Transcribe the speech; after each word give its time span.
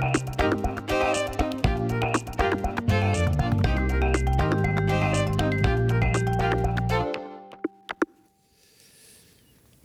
Bye. 0.00 0.33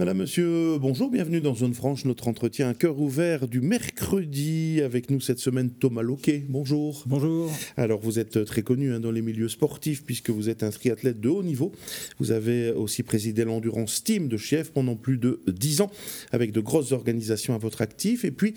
Madame, 0.01 0.19
monsieur, 0.19 0.77
bonjour, 0.79 1.11
bienvenue 1.11 1.41
dans 1.41 1.53
Zone 1.53 1.73
Franche, 1.73 2.05
notre 2.05 2.29
entretien 2.29 2.69
à 2.69 2.73
cœur 2.73 3.01
ouvert 3.01 3.49
du 3.49 3.59
mercredi. 3.59 4.79
Avec 4.81 5.09
nous 5.09 5.19
cette 5.19 5.39
semaine, 5.39 5.71
Thomas 5.71 6.03
Loquet. 6.03 6.45
Bonjour. 6.47 7.03
Bonjour. 7.05 7.51
Alors, 7.75 7.99
vous 7.99 8.17
êtes 8.17 8.45
très 8.45 8.61
connu 8.61 8.93
hein, 8.93 9.01
dans 9.01 9.11
les 9.11 9.21
milieux 9.21 9.49
sportifs 9.49 10.05
puisque 10.05 10.29
vous 10.29 10.47
êtes 10.47 10.63
un 10.63 10.69
triathlète 10.69 11.19
de 11.19 11.27
haut 11.27 11.43
niveau. 11.43 11.73
Vous 12.17 12.31
avez 12.31 12.71
aussi 12.71 13.03
présidé 13.03 13.43
l'Endurance 13.43 14.01
Team 14.01 14.29
de 14.29 14.37
Chief 14.37 14.71
pendant 14.71 14.95
plus 14.95 15.17
de 15.17 15.41
10 15.47 15.81
ans 15.81 15.91
avec 16.31 16.53
de 16.53 16.61
grosses 16.61 16.93
organisations 16.93 17.53
à 17.53 17.57
votre 17.57 17.81
actif. 17.81 18.23
Et 18.23 18.31
puis, 18.31 18.53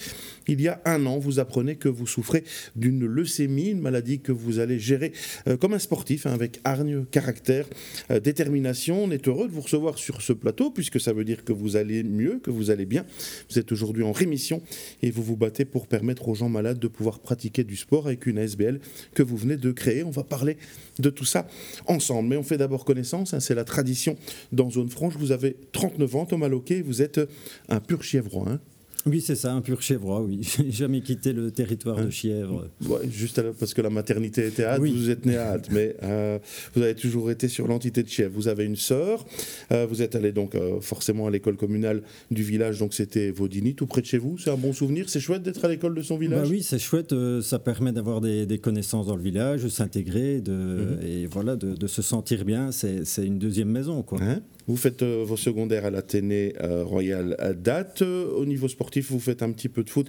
il 0.46 0.60
y 0.60 0.68
a 0.68 0.80
un 0.84 1.06
an, 1.06 1.18
vous 1.18 1.40
apprenez 1.40 1.74
que 1.74 1.88
vous 1.88 2.06
souffrez 2.06 2.44
d'une 2.76 3.04
leucémie, 3.04 3.70
une 3.70 3.80
maladie 3.80 4.20
que 4.20 4.30
vous 4.30 4.60
allez 4.60 4.78
gérer 4.78 5.10
euh, 5.48 5.56
comme 5.56 5.74
un 5.74 5.80
sportif 5.80 6.24
hein, 6.24 6.34
avec 6.34 6.60
hargne, 6.62 7.04
caractère, 7.04 7.66
euh, 8.12 8.20
détermination. 8.20 9.02
On 9.02 9.10
est 9.10 9.26
heureux 9.26 9.48
de 9.48 9.52
vous 9.52 9.62
recevoir 9.62 9.98
sur 9.98 10.22
ce 10.22 10.32
plateau 10.32 10.70
puisque 10.70 11.00
ça 11.00 11.12
veut 11.12 11.24
dire 11.24 11.31
que 11.36 11.52
vous 11.52 11.76
allez 11.76 12.02
mieux, 12.02 12.38
que 12.42 12.50
vous 12.50 12.70
allez 12.70 12.86
bien. 12.86 13.04
Vous 13.50 13.58
êtes 13.58 13.72
aujourd'hui 13.72 14.02
en 14.02 14.12
rémission 14.12 14.62
et 15.02 15.10
vous 15.10 15.22
vous 15.22 15.36
battez 15.36 15.64
pour 15.64 15.86
permettre 15.86 16.28
aux 16.28 16.34
gens 16.34 16.48
malades 16.48 16.78
de 16.78 16.88
pouvoir 16.88 17.20
pratiquer 17.20 17.64
du 17.64 17.76
sport 17.76 18.06
avec 18.06 18.26
une 18.26 18.38
ASBL 18.38 18.80
que 19.14 19.22
vous 19.22 19.36
venez 19.36 19.56
de 19.56 19.72
créer. 19.72 20.04
On 20.04 20.10
va 20.10 20.24
parler 20.24 20.56
de 20.98 21.10
tout 21.10 21.24
ça 21.24 21.46
ensemble. 21.86 22.28
Mais 22.28 22.36
on 22.36 22.42
fait 22.42 22.58
d'abord 22.58 22.84
connaissance, 22.84 23.34
hein, 23.34 23.40
c'est 23.40 23.54
la 23.54 23.64
tradition 23.64 24.16
dans 24.52 24.70
Zone 24.70 24.90
Franche. 24.90 25.14
Vous 25.16 25.32
avez 25.32 25.56
39 25.72 26.16
ans, 26.16 26.26
Thomas 26.26 26.48
Loquet, 26.48 26.82
vous 26.82 27.02
êtes 27.02 27.20
un 27.68 27.80
pur 27.80 28.02
chièvre. 28.02 28.48
Hein 28.48 28.60
oui, 29.04 29.20
c'est 29.20 29.34
ça, 29.34 29.52
un 29.52 29.60
pur 29.60 29.82
chèvre, 29.82 30.22
oui. 30.24 30.40
J'ai 30.56 30.70
jamais 30.70 31.00
quitté 31.00 31.32
le 31.32 31.50
territoire 31.50 32.02
de 32.04 32.10
Chièvre. 32.10 32.68
juste 33.10 33.42
parce 33.58 33.74
que 33.74 33.82
la 33.82 33.90
maternité 33.90 34.46
était 34.46 34.64
à 34.64 34.74
Hâte, 34.74 34.80
vous 34.80 35.10
êtes 35.10 35.26
né 35.26 35.36
à 35.36 35.52
Hâte, 35.52 35.68
mais 35.70 35.96
euh, 36.02 36.38
vous 36.74 36.82
avez 36.82 36.94
toujours 36.94 37.30
été 37.30 37.48
sur 37.48 37.66
l'entité 37.66 38.02
de 38.02 38.08
Chièvre. 38.08 38.32
Vous 38.34 38.48
avez 38.48 38.64
une 38.64 38.76
sœur, 38.76 39.24
euh, 39.72 39.86
vous 39.88 40.02
êtes 40.02 40.14
allé 40.14 40.32
donc 40.32 40.54
euh, 40.54 40.80
forcément 40.80 41.26
à 41.26 41.30
l'école 41.30 41.56
communale 41.56 42.02
du 42.30 42.42
village, 42.42 42.78
donc 42.78 42.94
c'était 42.94 43.30
Vaudiny, 43.30 43.74
tout 43.74 43.86
près 43.86 44.02
de 44.02 44.06
chez 44.06 44.18
vous. 44.18 44.38
C'est 44.38 44.50
un 44.50 44.56
bon 44.56 44.72
souvenir, 44.72 45.08
c'est 45.08 45.20
chouette 45.20 45.42
d'être 45.42 45.64
à 45.64 45.68
l'école 45.68 45.94
de 45.94 46.02
son 46.02 46.16
village? 46.16 46.42
bah 46.42 46.48
Oui, 46.50 46.62
c'est 46.62 46.78
chouette, 46.78 47.14
ça 47.42 47.58
permet 47.58 47.92
d'avoir 47.92 48.20
des, 48.20 48.58
connaissances 48.62 49.06
dans 49.06 49.16
le 49.16 49.22
village, 49.22 49.64
de 49.64 49.68
s'intégrer, 49.68 50.40
de, 50.40 50.52
mhm. 50.52 50.98
et 51.04 51.26
voilà, 51.26 51.56
de, 51.56 51.86
se 51.86 52.02
sentir 52.02 52.44
bien. 52.44 52.70
C'est 52.70 53.26
une 53.26 53.38
deuxième 53.38 53.68
maison, 53.68 54.02
quoi. 54.02 54.20
Hein? 54.22 54.42
Vous 54.66 54.76
faites 54.76 55.02
euh, 55.02 55.24
vos 55.26 55.36
secondaires 55.36 55.84
à 55.84 55.90
l'Athénée 55.90 56.54
euh, 56.60 56.84
Royal 56.84 57.36
à 57.38 57.52
date. 57.52 58.02
Euh, 58.02 58.30
au 58.32 58.44
niveau 58.44 58.68
sportif, 58.68 59.10
vous 59.10 59.20
faites 59.20 59.42
un 59.42 59.50
petit 59.52 59.68
peu 59.68 59.82
de 59.82 59.90
foot 59.90 60.08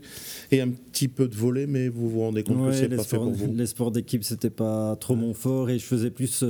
et 0.51 0.61
un 0.61 0.69
petit 0.69 1.07
peu 1.07 1.27
de 1.27 1.35
volet, 1.35 1.67
mais 1.67 1.89
vous 1.89 2.09
vous 2.09 2.21
rendez 2.21 2.43
compte 2.43 2.69
que 2.69 2.73
c'est 2.73 2.89
pas 2.89 3.03
fait 3.03 3.17
pour 3.17 3.31
vous. 3.31 3.53
Les 3.55 3.65
sports 3.65 3.91
d'équipe, 3.91 4.23
c'était 4.23 4.49
pas 4.49 4.95
trop 4.97 5.15
mon 5.15 5.33
fort 5.33 5.69
et 5.69 5.79
je 5.79 5.85
faisais 5.85 6.11
plus 6.11 6.43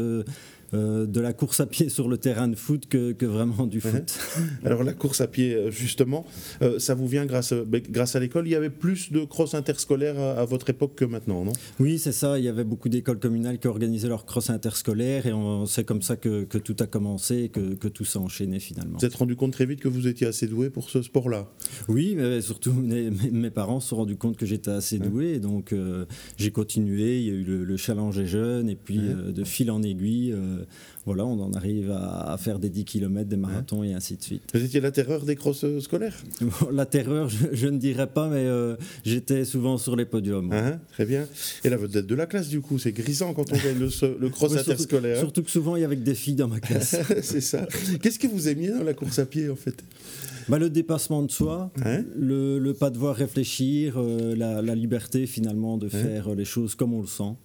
euh, 0.74 1.06
de 1.06 1.20
la 1.20 1.34
course 1.34 1.60
à 1.60 1.66
pied 1.66 1.90
sur 1.90 2.08
le 2.08 2.18
terrain 2.18 2.48
de 2.48 2.56
foot 2.56 2.88
que, 2.88 3.26
vraiment 3.26 3.68
du 3.68 3.80
foot. 3.80 4.18
Alors 4.66 4.84
la 4.84 4.94
course 4.94 5.22
à 5.22 5.28
pied, 5.28 5.54
euh, 5.54 5.72
justement, 5.72 6.26
euh, 6.62 6.80
ça 6.80 6.96
vous 6.96 7.08
vient 7.08 7.26
grâce, 7.26 7.54
grâce 7.90 8.16
à 8.16 8.20
l'école? 8.20 8.48
Il 8.48 8.52
y 8.52 8.56
avait 8.56 8.70
plus 8.70 9.12
de 9.12 9.24
cross 9.24 9.54
interscolaires 9.54 10.20
à, 10.20 10.46
votre 10.46 10.70
époque 10.70 10.96
que 10.96 11.06
maintenant, 11.06 11.46
non? 11.46 11.54
Oui, 11.80 12.00
c'est 12.00 12.12
ça. 12.12 12.40
Il 12.40 12.46
y 12.46 12.48
avait 12.48 12.64
beaucoup 12.64 12.90
d'écoles 12.90 13.20
communales 13.20 13.60
qui 13.60 13.68
organisaient 13.68 14.08
leurs 14.08 14.26
cross 14.26 14.50
interscolaires 14.50 15.28
et 15.28 15.34
c'est 15.68 15.84
comme 15.84 16.02
ça 16.02 16.16
que, 16.16 16.44
tout 16.44 16.76
a 16.80 16.88
commencé 16.88 17.44
et 17.44 17.50
que, 17.50 17.88
tout 17.88 18.06
s'est 18.06 18.20
enchaîné 18.20 18.60
finalement. 18.60 18.98
Vous 18.98 19.06
êtes 19.06 19.16
rendu 19.16 19.36
compte 19.36 19.54
très 19.54 19.66
vite 19.66 19.80
que 19.80 19.88
vous 19.88 20.08
étiez 20.08 20.26
assez 20.26 20.48
doué 20.48 20.70
pour 20.70 20.90
ce 20.90 21.02
sport-là? 21.02 21.52
Oui, 21.88 22.16
mais 22.18 22.42
surtout 22.42 22.74
mes, 22.74 23.52
parents 23.52 23.80
se 23.80 23.90
sont 23.90 23.98
rendus 23.98 24.16
compte 24.16 24.38
que 24.38 24.46
j'étais 24.46 24.72
assez 24.72 24.98
doué. 24.98 25.40
Donc 25.40 25.76
j'ai 26.38 26.52
continué. 26.52 27.20
Il 27.20 27.26
y 27.26 27.30
a 27.30 27.34
eu 27.34 27.44
le, 27.44 27.78
challenge 27.78 28.16
des 28.16 28.26
jeunes 28.26 28.70
et 28.70 28.76
puis 28.76 29.00
de 29.00 29.44
fil 29.44 29.70
en 29.70 29.84
aiguille 29.84 30.34
voilà, 31.06 31.26
on 31.26 31.40
en 31.42 31.52
arrive 31.54 31.92
à, 31.92 32.38
faire 32.40 32.60
des 32.60 32.70
10 32.70 32.86
km, 32.86 33.28
des 33.28 33.36
marathons 33.36 33.84
et 33.84 33.94
ainsi 33.94 34.16
de 34.16 34.24
suite. 34.24 34.44
Vous 34.54 34.64
étiez 34.64 34.80
la 34.80 34.92
terreur 34.92 35.26
des 35.26 35.36
crosses 35.36 35.64
euh, 35.66 35.80
scolaires? 35.80 36.16
La 36.72 36.86
terreur, 36.86 37.30
je, 37.30 37.68
ne 37.68 37.78
dirais 37.78 38.08
pas, 38.08 38.30
mais 38.30 38.46
euh, 38.46 38.76
j'étais 39.06 39.46
souvent 39.46 39.78
sur 39.78 39.96
les 39.96 40.06
podiums. 40.06 40.50
Ah, 40.52 40.80
très 40.94 41.06
bien. 41.06 41.28
Et 41.64 41.70
la 41.70 41.78
vedette 41.78 42.08
de 42.08 42.16
la 42.16 42.26
classe, 42.26 42.48
du 42.48 42.62
coup, 42.62 42.80
c'est 42.80 42.92
grisant 42.92 43.34
quand 43.34 43.52
on 43.52 43.56
gagne 43.56 43.80
le, 43.80 44.30
cross 44.30 44.56
interscolaire. 44.56 45.18
Hein. 45.18 45.20
Surtout, 45.20 45.44
que 45.44 45.52
souvent, 45.52 45.76
il 45.76 45.82
y 45.82 45.86
avait 45.86 45.96
des 45.96 46.16
filles 46.16 46.36
dans 46.36 46.48
ma 46.48 46.60
classe. 46.62 46.96
c'est 47.22 47.42
ça. 47.42 47.68
Qu'est-ce 48.02 48.20
que 48.20 48.28
vous 48.28 48.48
aimiez 48.48 48.70
dans 48.70 48.84
la 48.84 48.94
course 48.94 49.20
à 49.20 49.26
pied, 49.26 49.50
en 49.50 49.56
fait? 49.56 49.84
Bah, 50.50 50.60
Le 50.60 50.70
dépassement 50.70 51.22
de 51.22 51.32
soi, 51.32 51.72
le, 52.16 52.72
pas 52.74 52.90
devoir 52.90 53.16
réfléchir, 53.16 53.96
euh, 53.98 54.36
la, 54.36 54.76
liberté 54.76 55.28
finalement 55.28 55.78
de 55.78 55.88
faire 55.88 56.34
les 56.34 56.46
choses 56.46 56.76
comme 56.76 56.94
on 56.94 57.02
le 57.02 57.08
sent. 57.08 57.36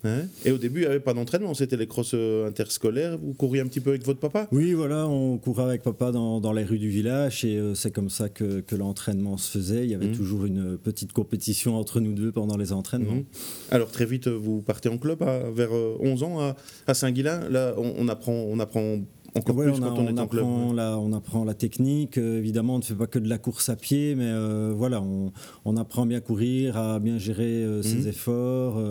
Et 0.44 0.50
au 0.50 0.59
début, 0.59 0.81
il 0.81 0.84
n'y 0.84 0.91
avait 0.91 1.00
pas 1.00 1.14
d'entraînement, 1.14 1.54
c'était 1.54 1.76
les 1.76 1.86
crosses 1.86 2.14
interscolaires. 2.47 3.19
Vous 3.19 3.34
couriez 3.34 3.60
un 3.60 3.66
petit 3.66 3.81
peu 3.81 3.91
avec 3.91 4.04
votre 4.04 4.20
papa? 4.20 4.48
Oui, 4.53 4.72
voilà, 4.72 5.06
on 5.06 5.38
courait 5.38 5.64
avec 5.64 5.82
papa 5.82 6.12
dans, 6.12 6.41
dans 6.41 6.53
les 6.53 6.64
rues 6.64 6.78
du 6.78 6.88
village 6.88 7.44
et 7.44 7.59
euh, 7.59 7.75
c'est 7.75 7.91
comme 7.91 8.10
ça 8.10 8.28
que, 8.28 8.60
que 8.60 8.76
l'entraînement 8.76 9.36
se 9.36 9.50
faisait. 9.50 9.84
Il 9.84 9.91
y 9.91 9.94
avait 9.94 10.09
mmh. 10.09 10.16
toujours 10.16 10.47
une 10.47 10.78
petite 10.78 11.12
compétition 11.12 11.76
entre 11.76 12.00
nous 12.00 12.12
deux 12.12 12.32
pendant 12.32 12.56
les 12.56 12.72
entraînements. 12.72 13.15
Mmh. 13.15 13.25
Alors 13.70 13.91
très 13.91 14.06
vite, 14.06 14.28
vous 14.28 14.60
partez 14.62 14.88
en 14.88 14.98
club 14.98 15.22
à, 15.22 15.50
vers 15.50 15.70
11 15.72 16.22
euh, 16.22 16.26
ans 16.26 16.41
à, 16.41 16.56
à 16.86 16.94
Saint-Guilain. 16.94 17.48
Là, 17.50 17.75
on, 17.76 17.94
on, 17.98 18.09
apprend, 18.09 18.32
on 18.32 18.59
apprend 18.59 18.98
encore 19.34 19.56
plus 19.56 19.71
on, 19.71 19.81
quand 19.81 19.99
on, 19.99 20.16
est 20.16 20.19
apprend 20.19 20.72
La, 20.72 20.99
on 20.99 21.12
apprend 21.12 21.44
la 21.44 21.55
technique. 21.55 22.19
Euh, 22.19 22.39
évidemment, 22.39 22.77
on 22.77 22.78
ne 22.78 22.84
fait 22.84 22.94
pas 22.94 23.06
que 23.06 23.19
de 23.19 23.28
la 23.28 23.39
course 23.39 23.69
à 23.69 23.77
pied, 23.77 24.15
mais 24.15 24.27
euh, 24.27 24.72
voilà, 24.75 25.03
on, 25.03 25.77
apprend 25.77 26.06
bien 26.06 26.19
à 26.19 26.21
courir, 26.21 26.77
à 26.77 26.99
bien 26.99 27.19
gérer 27.19 27.44
euh, 27.44 27.83
ses 27.83 27.99
mhm. 27.99 28.09
efforts. 28.09 28.83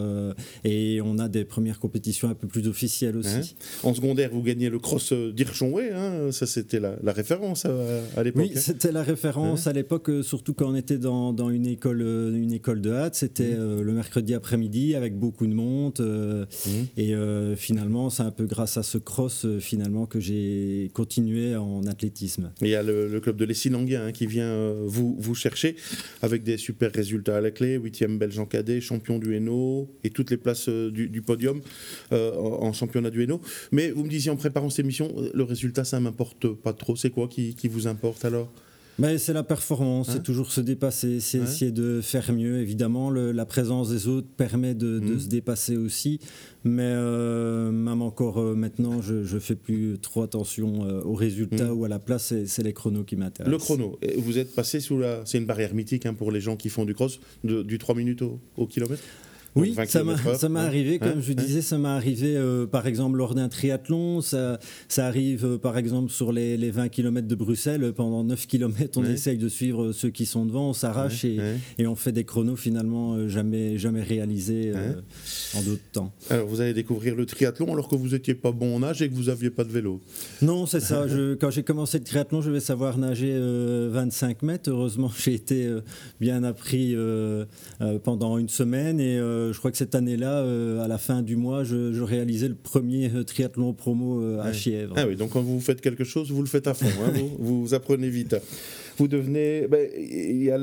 et 0.64 1.02
on 1.04 1.18
a 1.18 1.28
des 1.28 1.44
premières 1.44 1.80
compétitions 1.80 2.30
un 2.30 2.36
peu 2.36 2.48
plus 2.48 2.68
officielles 2.68 3.18
aussi. 3.18 3.36
Hein. 3.36 3.84
En 3.84 3.94
secondaire, 3.94 4.30
vous 4.32 4.44
gagnez 4.44 4.70
le 4.70 4.80
cross 4.80 5.12
d'Irchonway. 5.12 5.92
Hein 5.92 6.32
ça, 6.32 6.46
c'était 6.46 6.80
la, 6.80 6.98
référence 7.12 7.66
à, 7.66 8.24
l'époque. 8.24 8.44
Oui, 8.44 8.52
hein. 8.56 8.60
c'était 8.60 8.92
la 8.92 9.04
référence 9.04 9.68
à 9.68 9.74
l'époque, 9.74 10.10
surtout 10.22 10.54
quand 10.54 10.70
on 10.70 10.76
était 10.76 10.98
dans, 10.98 11.34
dans, 11.34 11.50
une, 11.50 11.66
école, 11.66 12.02
une 12.02 12.54
école 12.54 12.82
de 12.82 12.92
hâte. 12.92 13.16
C'était 13.16 13.56
mhm. 13.56 13.82
le 13.82 13.94
mercredi 13.94 14.34
après-midi 14.34 14.96
avec 14.96 15.18
beaucoup 15.18 15.48
de 15.48 15.54
monde. 15.54 16.00
Mhm. 16.00 16.88
Et 16.98 17.14
finalement, 17.56 18.10
c'est 18.10 18.24
un 18.24 18.32
peu 18.32 18.46
grâce 18.46 18.78
à 18.78 18.84
ce 18.84 18.98
cross 18.98 19.46
finalement 19.60 20.06
que 20.06 20.20
j'ai 20.20 20.27
continué 20.94 21.56
en 21.56 21.86
athlétisme. 21.86 22.52
Il 22.62 22.70
y 22.70 22.76
a 22.76 22.84
le, 22.84 23.20
club 23.20 23.38
de 23.38 23.46
Lessinanguin 23.46 24.08
hein, 24.08 24.12
qui 24.12 24.26
vient 24.26 24.46
euh, 24.46 24.84
vous, 24.86 25.36
chercher 25.36 25.76
avec 26.22 26.44
des 26.44 26.58
super 26.58 26.92
résultats 26.92 27.38
à 27.38 27.42
la 27.42 27.52
clé, 27.52 27.78
8e 27.78 28.18
belge 28.18 28.40
en 28.40 28.46
cadet, 28.46 28.82
champion 28.82 29.20
du 29.20 29.36
Hainaut 29.36 29.90
et 30.04 30.10
toutes 30.10 30.32
les 30.32 30.38
places 30.38 30.70
euh, 30.70 30.92
du, 30.92 31.22
podium 31.22 31.62
euh, 32.12 32.36
en, 32.36 32.74
championnat 32.74 33.10
du 33.10 33.24
Hainaut. 33.24 33.42
Mais 33.72 33.92
vous 33.92 34.04
me 34.04 34.10
disiez 34.10 34.32
en 34.32 34.36
préparant 34.36 34.70
cette 34.70 34.86
émission, 34.86 35.14
le 35.34 35.44
résultat 35.44 35.84
ça 35.84 36.00
m'importe 36.00 36.54
pas 36.54 36.74
trop. 36.74 36.96
C'est 36.96 37.10
quoi 37.10 37.28
qui 37.28 37.68
vous 37.68 37.88
importe 37.88 38.26
alors? 38.26 38.52
C'est 39.18 39.34
la 39.34 39.44
performance, 39.44 40.08
c'est 40.08 40.18
hein 40.18 40.20
toujours 40.20 40.52
se 40.52 40.62
dépasser, 40.62 41.20
c'est 41.20 41.40
essayer 41.40 41.72
de 41.72 42.02
faire 42.02 42.32
mieux. 42.34 42.60
Évidemment, 42.60 43.12
la 43.12 43.46
présence 43.46 43.90
des 43.90 44.08
autres 44.08 44.28
permet 44.38 44.74
de, 44.74 45.00
mmh. 45.00 45.20
se 45.20 45.28
dépasser 45.28 45.78
aussi, 45.78 46.20
mais 46.64 46.84
euh, 46.84 47.72
même 47.72 48.02
encore 48.02 48.40
euh, 48.40 48.56
maintenant, 48.56 49.02
je, 49.02 49.16
ne 49.34 49.40
fais 49.40 49.56
plus 49.56 49.98
trop 50.02 50.24
attention 50.24 50.86
euh, 50.86 51.02
aux 51.04 51.14
résultats 51.14 51.72
mmh. 51.72 51.78
ou 51.78 51.86
à 51.86 51.88
la 51.88 52.00
place, 52.00 52.34
c'est 52.46 52.64
les 52.64 52.74
chronos 52.74 53.04
qui 53.04 53.16
m'intéressent. 53.16 53.52
Le 53.52 53.58
chrono, 53.58 54.00
vous 54.18 54.38
êtes 54.38 54.54
passé 54.56 54.80
sous 54.80 54.98
la, 54.98 55.22
c'est 55.26 55.38
une 55.38 55.46
barrière 55.46 55.74
mythique 55.74 56.06
hein, 56.06 56.14
pour 56.14 56.32
les 56.32 56.42
gens 56.42 56.56
qui 56.56 56.70
font 56.70 56.86
du 56.86 56.94
cross, 56.94 57.20
du 57.44 57.78
3 57.78 57.96
minutes 57.96 58.24
au 58.58 58.68
kilomètre? 58.68 59.04
Oui, 59.58 59.76
ça 59.88 60.50
m'est 60.50 60.60
arrivé, 60.60 61.00
comme 61.00 61.22
je 61.22 61.34
disais, 61.34 61.62
ça 61.62 61.78
m'est 61.78 61.88
arrivé 61.88 62.36
euh, 62.36 62.66
par 62.66 62.88
exemple 62.88 63.18
lors 63.18 63.36
d'un 63.36 63.50
triathlon, 63.50 64.22
ça, 64.22 64.60
ça 64.88 65.08
arrive 65.08 65.46
euh, 65.46 65.58
par 65.58 65.78
exemple 65.78 66.12
sur 66.12 66.32
les, 66.32 66.58
les, 66.58 66.72
20 66.72 66.90
km 66.90 67.28
de 67.28 67.36
Bruxelles, 67.36 67.94
pendant 67.94 68.24
9 68.24 68.48
km 68.48 69.00
on 69.00 69.06
essaye 69.06 69.38
de 69.38 69.50
suivre 69.50 69.92
ceux 69.92 70.10
qui 70.10 70.26
sont 70.26 70.46
devant, 70.46 70.70
on 70.70 70.74
s'arrache 70.74 71.26
et, 71.26 71.38
et, 71.78 71.88
on 71.88 71.96
fait 71.96 72.12
des 72.12 72.24
chronos 72.24 72.56
finalement 72.56 73.14
euh, 73.14 73.28
jamais, 73.28 73.78
jamais 73.78 74.02
réalisés 74.02 74.74
en 75.56 75.62
d'autres 75.62 75.82
temps. 75.92 76.14
Alors 76.30 76.48
vous 76.48 76.62
allez 76.62 76.74
découvrir 76.74 77.16
le 77.16 77.26
triathlon 77.26 77.72
alors 77.74 77.88
que 77.88 77.96
vous 77.96 78.10
n'étiez 78.10 78.36
pas 78.36 78.52
bon 78.52 78.76
en 78.76 78.80
nage 78.80 79.02
et 79.02 79.10
que 79.10 79.16
vous 79.16 79.26
n'aviez 79.26 79.50
pas 79.50 79.64
de 79.64 79.72
vélo. 79.72 80.02
Non, 80.42 80.66
c'est 80.66 80.80
ça, 80.80 81.08
je, 81.08 81.36
quand 81.36 81.50
j'ai 81.50 81.64
commencé 81.64 81.98
le 81.98 82.04
triathlon 82.04 82.42
je 82.42 82.52
vais 82.52 82.60
savoir 82.60 82.98
nager 82.98 83.38
25 83.38 84.44
mètres, 84.44 84.70
heureusement 84.70 85.12
j'ai 85.18 85.34
été 85.34 85.70
bien 86.20 86.44
appris 86.44 86.96
pendant 88.04 88.38
une 88.38 88.50
semaine 88.50 89.00
et 89.00 89.18
euh, 89.18 89.47
je 89.52 89.58
crois 89.60 89.72
que 89.72 89.78
cette 89.78 89.96
année-là, 89.96 90.40
euh, 90.40 90.84
à 90.84 90.88
la 90.88 90.98
fin 90.98 91.22
du 91.22 91.36
mois, 91.36 91.64
je, 91.64 92.02
réalisais 92.02 92.48
le 92.48 92.56
premier 92.56 93.12
euh, 93.14 93.24
triathlon 93.24 93.74
promo 93.74 94.40
à 94.40 94.54
Chièvre. 94.54 94.96
Ah 94.98 95.06
oui, 95.08 95.16
donc 95.16 95.32
quand 95.32 95.42
vous 95.42 95.60
faites 95.60 95.82
quelque 95.82 96.04
chose, 96.04 96.32
vous 96.32 96.42
le 96.42 96.48
faites 96.48 96.68
à 96.68 96.74
fond, 96.74 96.86
hein, 96.86 97.12
vous, 97.40 97.64
vous 97.64 97.74
apprenez 97.74 98.10
vite. 98.10 98.36
Vous 98.98 99.08
devenez. 99.08 99.68
Ben, 99.68 99.90
il 99.98 100.44
y 100.44 100.52
a, 100.52 100.60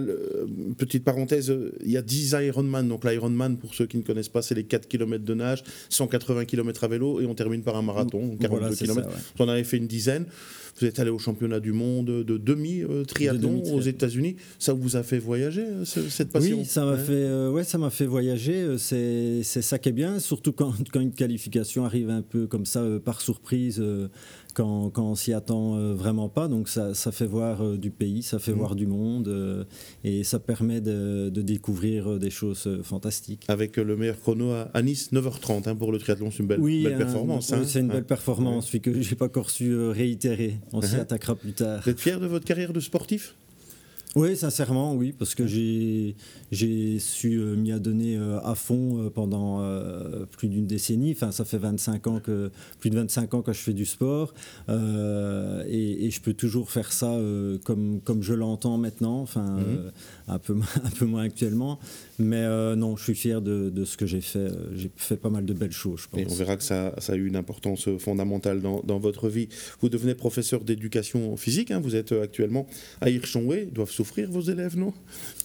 petite 0.76 1.04
parenthèse, 1.04 1.54
il 1.84 1.90
y 1.90 1.96
a 1.96 2.02
10 2.02 2.36
Ironman. 2.46 2.88
Donc 2.88 3.04
l'Ironman, 3.04 3.56
pour 3.56 3.74
ceux 3.74 3.86
qui 3.86 3.96
ne 3.96 4.02
connaissent 4.02 4.28
pas, 4.28 4.42
c'est 4.42 4.54
les 4.54 4.64
4 4.64 4.88
km 4.88 5.24
de 5.24 5.34
nage, 5.34 5.62
180 5.88 6.44
km 6.44 6.84
à 6.84 6.88
vélo 6.88 7.20
et 7.20 7.26
on 7.26 7.34
termine 7.34 7.62
par 7.62 7.76
un 7.76 7.82
marathon, 7.82 8.36
42 8.40 8.74
km. 8.74 9.08
On 9.38 9.48
avait 9.48 9.64
fait 9.64 9.76
une 9.76 9.86
dizaine. 9.86 10.26
Vous 10.78 10.86
êtes 10.86 10.98
allé 10.98 11.10
au 11.10 11.18
championnat 11.18 11.60
du 11.60 11.72
monde 11.72 12.06
de 12.06 12.36
demi-triathlon 12.36 13.62
aux 13.72 13.80
États-Unis. 13.80 14.36
Ça 14.58 14.72
vous 14.72 14.96
a 14.96 15.02
fait 15.02 15.18
voyager, 15.18 15.64
euh, 15.64 15.84
cette 15.84 16.30
passion 16.30 16.58
Oui, 16.58 16.64
ça 16.64 16.84
m'a 16.84 16.96
fait, 16.96 17.12
euh, 17.12 17.50
ouais, 17.50 17.62
ça 17.62 17.78
fait 17.90 18.06
voyager. 18.06 18.54
Euh, 18.54 18.78
c'est, 18.78 19.42
c'est 19.44 19.62
ça 19.62 19.78
qui 19.78 19.90
est 19.90 19.92
bien, 19.92 20.18
surtout 20.18 20.52
quand, 20.52 20.74
quand, 20.92 21.00
une 21.00 21.12
qualification 21.12 21.84
arrive 21.84 22.10
un 22.10 22.22
peu 22.22 22.46
comme 22.46 22.66
ça, 22.66 22.84
par 23.04 23.20
surprise 23.20 23.82
quand, 24.54 24.90
quand 24.90 25.04
on 25.04 25.14
s'y 25.14 25.32
attend 25.32 25.76
euh, 25.76 25.94
vraiment 25.94 26.28
pas. 26.28 26.48
Donc 26.48 26.68
ça, 26.68 26.94
ça 26.94 27.12
fait 27.12 27.26
voir 27.26 27.62
euh, 27.62 27.76
du 27.76 27.90
pays, 27.90 28.22
ça 28.22 28.38
fait 28.38 28.52
mmh. 28.52 28.56
voir 28.56 28.74
du 28.74 28.86
monde 28.86 29.28
euh, 29.28 29.64
et 30.04 30.24
ça 30.24 30.38
permet 30.38 30.80
de, 30.80 31.28
de, 31.28 31.42
découvrir 31.42 32.18
des 32.18 32.30
choses 32.30 32.80
fantastiques. 32.82 33.44
Avec 33.48 33.76
le 33.76 33.96
meilleur 33.96 34.18
chrono 34.18 34.52
à, 34.52 34.82
Nice, 34.82 35.12
9h30 35.12 35.68
hein, 35.68 35.76
pour 35.76 35.92
le 35.92 35.98
triathlon, 35.98 36.30
c'est 36.30 36.38
une 36.38 36.46
belle, 36.46 36.60
belle 36.60 36.96
performance. 36.96 37.50
Oui, 37.50 37.58
hein. 37.58 37.64
c'est 37.66 37.80
une 37.80 37.88
belle 37.88 38.04
performance, 38.04 38.72
ouais. 38.72 38.80
que 38.80 39.02
je 39.02 39.10
n'ai 39.10 39.16
pas 39.16 39.26
encore 39.26 39.50
su 39.50 39.76
réitérer. 39.76 40.58
On 40.72 40.80
s'y 40.80 40.94
uh-huh. 40.94 41.00
attaquera 41.00 41.34
plus 41.34 41.52
tard. 41.52 41.82
Vous 41.82 41.90
êtes 41.90 42.00
fier 42.00 42.20
de 42.20 42.26
votre 42.26 42.44
carrière 42.44 42.72
de 42.72 42.80
sportif? 42.80 43.34
Oui, 44.16 44.36
sincèrement, 44.36 44.94
oui, 44.94 45.12
parce 45.12 45.34
que 45.34 45.44
j'ai 45.46 46.98
su 47.00 47.34
euh, 47.34 47.56
m'y 47.56 47.72
adonner 47.72 48.16
euh, 48.16 48.38
à 48.44 48.54
fond 48.54 49.00
euh, 49.00 49.10
pendant 49.10 49.34
plus 50.30 50.48
d'une 50.48 50.66
décennie. 50.66 51.12
Enfin, 51.12 51.32
ça 51.32 51.44
fait 51.44 51.58
25 51.58 52.06
ans 52.06 52.20
que, 52.20 52.50
plus 52.78 52.90
de 52.90 52.96
25 52.96 53.34
ans 53.34 53.42
que 53.42 53.52
je 53.52 53.58
fais 53.58 53.72
du 53.72 53.84
sport. 53.84 54.34
Et, 54.68 56.10
je 56.14 56.20
peux 56.20 56.34
toujours 56.34 56.70
faire 56.70 56.92
ça 56.92 57.18
comme, 57.64 58.00
comme 58.02 58.22
je 58.22 58.34
l'entends 58.34 58.78
maintenant, 58.78 59.20
enfin, 59.20 59.56
mhm. 59.56 59.90
un, 60.28 60.38
peu, 60.38 60.54
un 60.84 60.90
peu 60.90 61.06
moins 61.06 61.24
actuellement. 61.24 61.80
Mais 62.18 62.46
non, 62.76 62.96
je 62.96 63.04
suis 63.04 63.14
fier 63.14 63.42
de, 63.42 63.70
de 63.70 63.84
ce 63.84 63.96
que 63.96 64.06
j'ai 64.06 64.20
fait. 64.20 64.48
J'ai 64.74 64.90
fait 64.96 65.16
pas 65.16 65.30
mal 65.30 65.44
de 65.44 65.52
belles 65.52 65.72
choses, 65.72 66.02
je 66.02 66.08
pense. 66.08 66.20
Et 66.20 66.26
on 66.30 66.34
verra 66.34 66.56
que 66.56 66.62
ça, 66.62 66.94
ça 66.98 67.14
a 67.14 67.16
eu 67.16 67.26
une 67.26 67.36
importance 67.36 67.88
fondamentale 67.98 68.60
dans, 68.60 68.80
dans, 68.82 68.98
votre 68.98 69.28
vie. 69.28 69.48
Vous 69.80 69.88
devenez 69.88 70.14
professeur 70.14 70.62
d'éducation 70.62 71.36
physique. 71.36 71.70
Hein. 71.70 71.80
vous 71.80 71.96
êtes 71.96 72.12
actuellement 72.12 72.66
à 73.00 73.10
Hirschonway. 73.10 73.66
doivent 73.66 73.90
souffrir 73.90 74.03
vos 74.30 74.42
élèves, 74.42 74.76
non? 74.76 74.92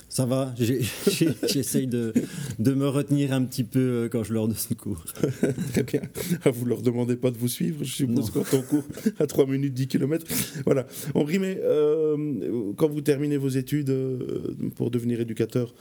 Ça 0.10 0.26
va, 0.26 0.54
j'essaye 1.48 1.86
de, 1.86 2.14
de, 2.58 2.74
me 2.74 2.88
retenir 2.88 3.32
un 3.32 3.44
petit 3.44 3.64
peu 3.64 3.80
euh, 3.80 4.10
quand 4.10 4.24
je 4.24 4.34
leur 4.34 4.48
donne 4.48 4.58
cours. 4.76 5.04
Très 5.72 5.84
bien. 5.84 6.02
Ah, 6.44 6.50
vous 6.50 6.66
ne 6.66 6.70
leur 6.70 6.82
demandez 6.82 7.16
pas 7.16 7.30
de 7.30 7.38
vous 7.38 7.48
suivre, 7.48 7.84
je 7.84 7.94
suppose, 7.94 8.32
quand 8.32 8.44
on 8.54 8.62
court 8.64 8.84
à 9.20 9.28
3 9.28 9.46
minutes 9.46 9.76
10 9.76 9.88
km. 9.88 10.26
Voilà. 10.66 10.88
Henri, 11.14 11.38
mais 11.38 11.60
euh, 11.64 12.74
quand 12.76 12.90
vous 12.90 13.02
terminez 13.02 13.38
vos 13.38 13.50
études 13.50 13.92
euh, 13.92 14.56
pour 14.76 14.90
devenir 14.90 15.22
éducateur 15.22 15.74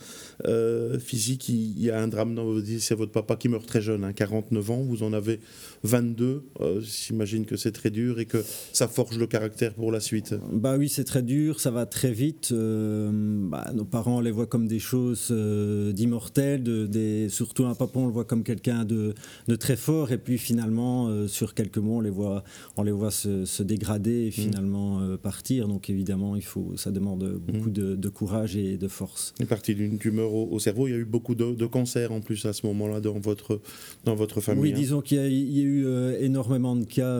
physique, 1.01 1.49
il 1.49 1.83
y 1.83 1.91
a 1.91 2.01
un 2.01 2.09
drame 2.09 2.35
dans 2.35 2.45
votre 2.45 2.65
vie. 2.65 2.81
C'est 2.81 2.95
votre 2.95 3.13
papa 3.13 3.37
qui 3.37 3.49
meurt 3.49 3.67
très 3.67 3.81
jeune, 3.81 4.05
hein, 4.05 4.13
49 4.13 4.71
ans, 4.71 4.83
vous 4.83 5.03
en 5.03 5.13
avez 5.13 5.41
22. 5.85 6.45
J'imagine 6.81 7.47
que 7.47 7.57
c'est 7.57 7.73
très 7.73 7.91
dur 7.91 8.21
et 8.21 8.27
que 8.27 8.45
ça 8.73 8.89
forge 8.89 9.19
le 9.19 9.27
caractère 9.27 9.75
pour 9.75 9.91
la 9.91 10.01
suite. 10.01 10.35
Bah 10.53 10.77
oui, 10.79 10.89
c'est 10.89 11.05
très 11.05 11.23
dur, 11.23 11.61
ça 11.61 11.71
va 11.71 11.87
très 11.87 12.13
vite. 12.13 12.53
Bah, 12.53 13.71
nos 13.75 13.85
parents 13.85 14.18
on 14.19 14.20
les 14.20 14.31
voit 14.31 14.47
comme 14.47 14.67
des 14.67 14.79
choses 14.81 15.29
euh, 15.31 15.93
d'immortels, 15.93 16.62
de, 16.62 17.26
surtout 17.29 17.67
un 17.67 17.75
papa, 17.75 17.99
on 17.99 18.06
le 18.06 18.12
voit 18.12 18.25
comme 18.25 18.43
quelqu'un 18.43 18.85
de, 18.85 19.15
très 19.59 19.76
fort, 19.76 20.12
et 20.12 20.19
puis 20.19 20.38
finalement, 20.38 21.09
euh, 21.09 21.29
sur 21.29 21.55
quelques 21.55 21.79
mois, 21.79 21.99
on 21.99 22.00
les 22.00 22.11
voit, 22.11 22.43
on 22.76 22.82
les 22.82 22.93
voit 22.93 23.11
se, 23.11 23.62
dégrader 23.62 24.26
et 24.26 24.29
mmh. 24.29 24.32
finalement 24.32 25.00
euh, 25.00 25.17
partir. 25.17 25.69
Donc 25.69 25.91
évidemment, 25.91 26.37
il 26.37 26.44
faut, 26.44 26.73
ça 26.76 26.91
demande 26.91 27.38
beaucoup 27.47 27.70
mmh. 27.70 27.97
de, 27.97 28.09
courage 28.09 28.56
et 28.56 28.76
de 28.76 28.88
force. 28.88 29.35
est 29.41 29.44
parti 29.44 29.75
d'une 29.75 29.99
tumeur 29.99 30.32
au, 30.35 30.59
cerveau, 30.59 30.88
il 30.88 30.91
y 30.91 30.94
a 30.94 30.99
eu 30.99 31.05
beaucoup 31.05 31.35
de, 31.35 31.67
cancers 31.67 32.12
en 32.12 32.20
plus 32.20 32.47
à 32.47 32.53
ce 32.53 32.67
moment-là 32.67 33.00
dans 33.00 33.19
votre, 33.19 33.61
dans 34.05 34.15
votre 34.15 34.41
famille. 34.41 34.62
Oui, 34.62 34.73
hein. 34.73 34.76
disons 34.76 35.00
qu'il 35.00 35.19
y, 35.19 35.61
a 35.61 35.65
eu 35.65 35.87
énormément 36.20 36.75
de 36.75 36.85
cas 36.85 37.19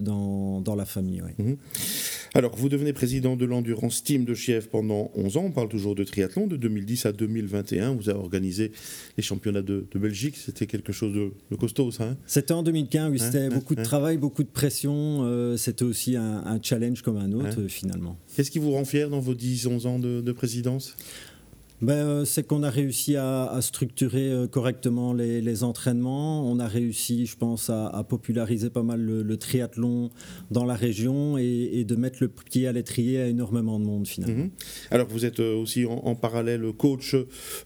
dans, 0.00 0.60
dans, 0.60 0.74
la 0.74 0.84
famille. 0.84 1.22
Mmh. 1.38 1.52
Alors, 2.36 2.56
vous 2.56 2.68
devenez 2.68 2.92
président 2.92 3.36
de 3.36 3.44
l'Endurance 3.44 4.02
Team 4.02 4.24
de 4.24 4.34
Chief 4.34 4.68
pendant 4.68 5.12
11 5.14 5.36
ans, 5.36 5.44
on 5.44 5.50
parle 5.52 5.68
toujours 5.68 5.94
de 5.94 6.02
triathlon 6.02 6.48
de 6.48 6.56
2010 6.56 7.06
à 7.06 7.12
2021. 7.12 7.94
Vous 7.94 8.08
avez 8.08 8.18
organisé 8.18 8.72
les 9.16 9.22
championnats 9.22 9.62
de, 9.62 9.86
Belgique. 9.94 10.36
C'était 10.36 10.66
quelque 10.66 10.92
chose 10.92 11.14
de, 11.14 11.56
costaud, 11.56 11.92
ça 11.92 12.08
hein? 12.08 12.16
C'était 12.26 12.52
en 12.52 12.64
2015, 12.64 13.12
oui. 13.12 13.20
C'était 13.20 13.50
beaucoup 13.50 13.76
de 13.76 13.84
travail, 13.84 14.16
beaucoup 14.16 14.42
de 14.42 14.48
pression. 14.48 15.20
Euh, 15.22 15.56
c'était 15.56 15.84
aussi 15.84 16.16
un, 16.16 16.58
challenge 16.60 17.02
comme 17.02 17.18
un 17.18 17.30
autre, 17.32 17.68
finalement. 17.68 18.18
Qu'est-ce 18.34 18.50
qui 18.50 18.58
vous 18.58 18.72
rend 18.72 18.84
fier 18.84 19.08
dans 19.08 19.20
vos 19.20 19.34
10-11 19.34 19.86
ans 19.86 19.98
de 20.00 20.32
présidence? 20.32 20.96
Ben, 21.84 21.92
euh, 21.92 22.24
C'est 22.24 22.46
qu'on 22.46 22.62
a 22.62 22.70
réussi 22.70 23.16
à, 23.16 23.58
structurer 23.60 24.30
euh, 24.30 24.46
correctement 24.46 25.12
les, 25.12 25.64
entraînements. 25.64 26.50
On 26.50 26.58
a 26.58 26.66
réussi, 26.66 27.26
je 27.26 27.36
pense, 27.36 27.70
à, 27.70 28.04
populariser 28.08 28.70
pas 28.70 28.82
mal 28.82 29.00
le, 29.00 29.36
triathlon 29.36 30.10
dans 30.50 30.64
la 30.64 30.74
région 30.74 31.38
et, 31.38 31.84
de 31.84 31.96
mettre 31.96 32.18
le 32.20 32.28
pied 32.28 32.66
à 32.66 32.72
l'étrier 32.72 33.20
à 33.20 33.26
énormément 33.26 33.78
de 33.78 33.84
monde 33.84 34.06
finalement. 34.06 34.44
Mhm. 34.44 34.50
Alors 34.90 35.06
vous 35.08 35.24
êtes 35.24 35.40
euh, 35.40 35.56
aussi 35.56 35.84
en, 35.86 36.14
parallèle 36.14 36.64
coach 36.72 37.16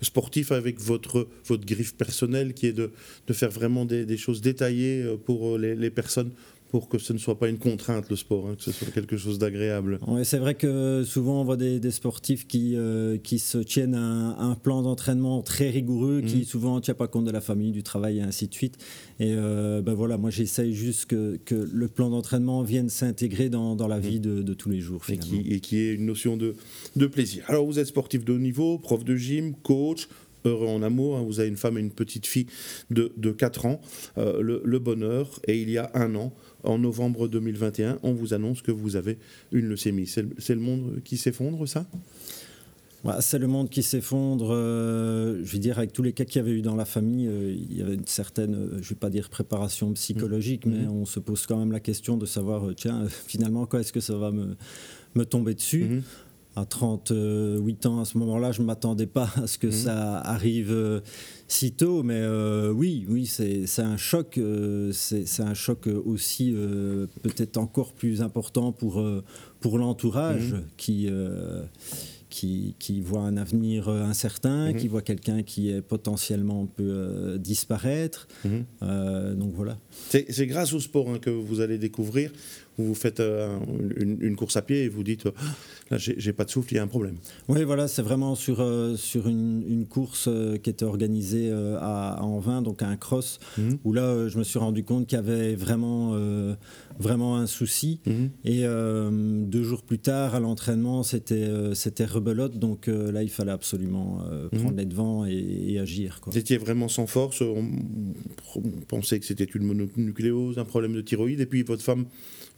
sportif 0.02 0.50
avec 0.52 0.80
votre, 0.80 1.28
votre 1.46 1.64
griffe 1.64 1.94
personnelle 1.94 2.54
qui 2.54 2.66
est 2.66 2.72
de, 2.72 2.90
de 3.26 3.32
faire 3.32 3.50
vraiment 3.50 3.84
des, 3.84 4.16
choses 4.16 4.40
détaillées 4.40 5.04
pour 5.24 5.58
les, 5.58 5.76
les 5.76 5.90
personnes 5.90 6.32
pour 6.70 6.88
que 6.88 6.98
ce 6.98 7.12
ne 7.12 7.18
soit 7.18 7.38
pas 7.38 7.48
une 7.48 7.58
contrainte 7.58 8.10
le 8.10 8.16
sport, 8.16 8.48
hein, 8.48 8.54
que 8.56 8.62
ce 8.62 8.72
soit 8.72 8.90
quelque 8.92 9.16
chose 9.16 9.38
d'agréable. 9.38 9.98
Ouais, 10.06 10.24
c'est 10.24 10.38
vrai 10.38 10.54
que 10.54 11.02
souvent 11.04 11.40
on 11.40 11.44
voit 11.44 11.56
des, 11.56 11.90
sportifs 11.90 12.46
qui, 12.46 12.76
euh, 12.76 13.16
qui 13.16 13.38
se 13.38 13.58
tiennent 13.58 13.94
un, 13.94 14.36
un 14.38 14.54
plan 14.54 14.82
d'entraînement 14.82 15.42
très 15.42 15.70
rigoureux, 15.70 16.20
qui 16.20 16.38
mhm. 16.38 16.44
souvent 16.44 16.76
ne 16.76 16.80
tient 16.80 16.94
pas 16.94 17.08
compte 17.08 17.24
de 17.24 17.30
la 17.30 17.40
famille, 17.40 17.72
du 17.72 17.82
travail 17.82 18.18
et 18.18 18.22
ainsi 18.22 18.48
de 18.48 18.54
suite. 18.54 18.76
Et 19.18 19.32
euh, 19.34 19.80
ben 19.80 19.94
voilà, 19.94 20.18
moi 20.18 20.30
j'essaye 20.30 20.74
juste 20.74 21.06
que, 21.06 21.38
que, 21.44 21.54
le 21.54 21.88
plan 21.88 22.10
d'entraînement 22.10 22.62
vienne 22.62 22.88
s'intégrer 22.88 23.48
dans, 23.48 23.74
dans, 23.74 23.88
la 23.88 23.96
mhm. 23.96 24.02
vie 24.02 24.20
de, 24.20 24.42
de, 24.42 24.54
tous 24.54 24.68
les 24.68 24.80
jours. 24.80 25.02
Et 25.08 25.18
qui, 25.18 25.40
et 25.48 25.60
qui, 25.60 25.78
est 25.78 25.94
une 25.94 26.06
notion 26.06 26.36
de, 26.36 26.54
de 26.96 27.06
plaisir. 27.06 27.44
Alors 27.48 27.64
vous 27.64 27.78
êtes 27.78 27.86
sportif 27.86 28.24
de 28.24 28.32
haut 28.32 28.38
niveau, 28.38 28.78
prof 28.78 29.04
de 29.04 29.16
gym, 29.16 29.54
coach, 29.62 30.08
heureux 30.44 30.68
en 30.68 30.82
amour. 30.82 31.16
Hein. 31.16 31.22
vous 31.22 31.40
avez 31.40 31.48
une 31.48 31.56
femme 31.56 31.78
et 31.78 31.80
une 31.80 31.90
petite 31.90 32.26
fille 32.26 32.46
de, 32.90 33.12
de 33.16 33.30
4 33.30 33.66
ans. 33.66 33.80
Euh, 34.18 34.40
le, 34.40 34.62
le, 34.64 34.78
bonheur. 34.78 35.40
Et 35.46 35.60
il 35.60 35.70
y 35.70 35.78
a 35.78 35.90
un 35.94 36.14
an, 36.14 36.32
en 36.64 36.78
novembre 36.78 37.28
2021, 37.28 37.98
on 38.02 38.12
vous 38.12 38.34
annonce 38.34 38.62
que 38.62 38.72
vous 38.72 38.96
avez 38.96 39.18
une 39.52 39.66
leucémie. 39.66 40.06
C'est 40.06 40.54
le 40.54 40.60
monde 40.60 41.00
qui 41.04 41.16
s'effondre, 41.16 41.66
ça? 41.66 41.86
C'est 43.20 43.38
le 43.38 43.46
monde 43.46 43.70
qui 43.70 43.82
s'effondre. 43.82 44.52
Euh, 44.52 45.40
je 45.44 45.52
veux 45.52 45.58
dire, 45.60 45.78
avec 45.78 45.92
tous 45.92 46.02
les 46.02 46.12
cas 46.12 46.24
qu'il 46.24 46.42
y 46.42 46.44
avait 46.44 46.52
eu 46.52 46.62
dans 46.62 46.74
la 46.74 46.84
famille, 46.84 47.28
euh, 47.28 47.54
il 47.54 47.76
y 47.76 47.80
avait 47.80 47.94
une 47.94 48.06
certaine, 48.06 48.54
euh, 48.54 48.68
je 48.72 48.76
ne 48.76 48.88
vais 48.88 48.94
pas 48.96 49.08
dire 49.08 49.30
préparation 49.30 49.92
psychologique, 49.92 50.66
mmh. 50.66 50.70
mais 50.70 50.86
mmh. 50.86 50.90
on 50.90 51.04
se 51.04 51.20
pose 51.20 51.46
quand 51.46 51.58
même 51.58 51.70
la 51.70 51.80
question 51.80 52.16
de 52.16 52.26
savoir, 52.26 52.74
tiens, 52.76 53.06
finalement, 53.08 53.66
quand 53.66 53.78
est-ce 53.78 53.92
que 53.92 54.00
ça 54.00 54.16
va 54.16 54.32
me, 54.32 54.56
me 55.14 55.24
tomber 55.24 55.54
dessus? 55.54 55.84
Mmh 55.84 56.02
à 56.58 56.64
38 56.64 57.86
ans 57.86 58.00
à 58.00 58.04
ce 58.04 58.18
moment-là, 58.18 58.52
je 58.52 58.60
ne 58.60 58.66
m'attendais 58.66 59.06
pas 59.06 59.30
à 59.36 59.46
ce 59.46 59.58
que 59.58 59.68
mhm. 59.68 59.72
ça 59.72 60.18
arrive 60.18 60.72
euh, 60.72 61.00
si 61.46 61.72
tôt, 61.72 62.02
mais 62.02 62.20
euh, 62.20 62.70
oui, 62.70 63.06
oui, 63.08 63.26
c'est 63.26 63.66
un 63.78 63.96
choc, 63.96 64.38
euh, 64.38 64.92
c'est 64.92 65.40
un 65.40 65.54
choc 65.54 65.86
aussi 66.04 66.54
peut-être 67.22 67.56
encore 67.56 67.92
plus 67.92 68.20
important 68.22 68.72
pour, 68.72 69.02
pour 69.60 69.78
l'entourage 69.78 70.52
mhm. 70.52 70.64
qui, 70.76 71.08
qui, 72.28 72.74
qui, 72.78 73.00
voit 73.00 73.22
un 73.22 73.36
avenir 73.36 73.88
incertain, 73.88 74.72
mhm. 74.72 74.76
qui 74.76 74.88
voit 74.88 75.02
quelqu'un 75.02 75.42
qui 75.42 75.70
est 75.70 75.80
potentiellement 75.80 76.66
peut 76.66 77.38
disparaître. 77.38 78.28
donc 78.44 79.54
voilà. 79.54 79.78
C'est 80.10 80.46
grâce 80.46 80.72
au 80.74 80.80
sport 80.80 81.10
hein, 81.10 81.18
que 81.18 81.30
vous 81.30 81.60
allez 81.60 81.78
découvrir 81.78 82.30
vous 82.80 82.94
faites 82.94 83.20
une, 83.20 84.36
course 84.36 84.56
à 84.56 84.62
pied 84.62 84.84
et 84.84 84.88
vous 84.88 85.02
dites 85.02 85.26
ah, 85.26 85.40
là 85.90 85.96
j'ai 85.98 86.32
pas 86.32 86.44
de 86.44 86.50
souffle, 86.50 86.72
il 86.72 86.76
y 86.76 86.78
a 86.78 86.82
un 86.82 86.88
problème. 86.88 87.16
Oui, 87.48 87.64
voilà, 87.64 87.88
c'est 87.88 88.02
vraiment 88.02 88.34
sur, 88.34 88.60
euh, 88.60 88.96
sur 88.96 89.28
une, 89.28 89.86
course 89.88 90.26
euh, 90.28 90.56
qui 90.56 90.70
était 90.70 90.84
organisée 90.84 91.50
à, 91.50 92.18
en 92.22 92.38
Envin, 92.38 92.62
donc 92.62 92.82
à 92.82 92.88
un 92.88 92.96
cross, 92.96 93.38
mhm. 93.56 93.78
où 93.84 93.92
là 93.92 94.28
je 94.28 94.38
me 94.38 94.44
suis 94.44 94.58
rendu 94.58 94.84
compte 94.84 95.06
qu'il 95.06 95.16
y 95.16 95.18
avait 95.18 95.54
vraiment, 95.54 96.16
vraiment 96.98 97.36
un 97.36 97.46
souci. 97.46 98.00
Mhm. 98.06 98.30
Et 98.44 98.64
deux 99.46 99.62
jours 99.62 99.82
plus 99.82 99.98
tard, 99.98 100.34
à 100.34 100.40
l'entraînement, 100.40 101.02
c'était 101.02 101.48
c'était 101.74 102.04
rebelote, 102.04 102.58
donc 102.58 102.86
là 102.86 103.22
il 103.22 103.30
fallait 103.30 103.52
absolument 103.52 104.20
mhm. 104.52 104.60
prendre 104.60 104.76
les 104.76 104.86
devants 104.86 105.24
et, 105.24 105.78
agir. 105.78 106.20
Vous 106.26 106.38
étiez 106.38 106.58
vraiment 106.58 106.88
sans 106.88 107.06
force, 107.06 107.40
on, 107.40 107.70
on 108.56 108.62
pensait 108.88 109.20
que 109.20 109.26
c'était 109.26 109.44
une 109.44 109.62
mononucléose, 109.62 110.58
un 110.58 110.64
problème 110.64 110.92
de 110.92 111.00
thyroïde, 111.00 111.40
et 111.40 111.46
puis 111.46 111.62
votre 111.62 111.82
femme 111.82 112.06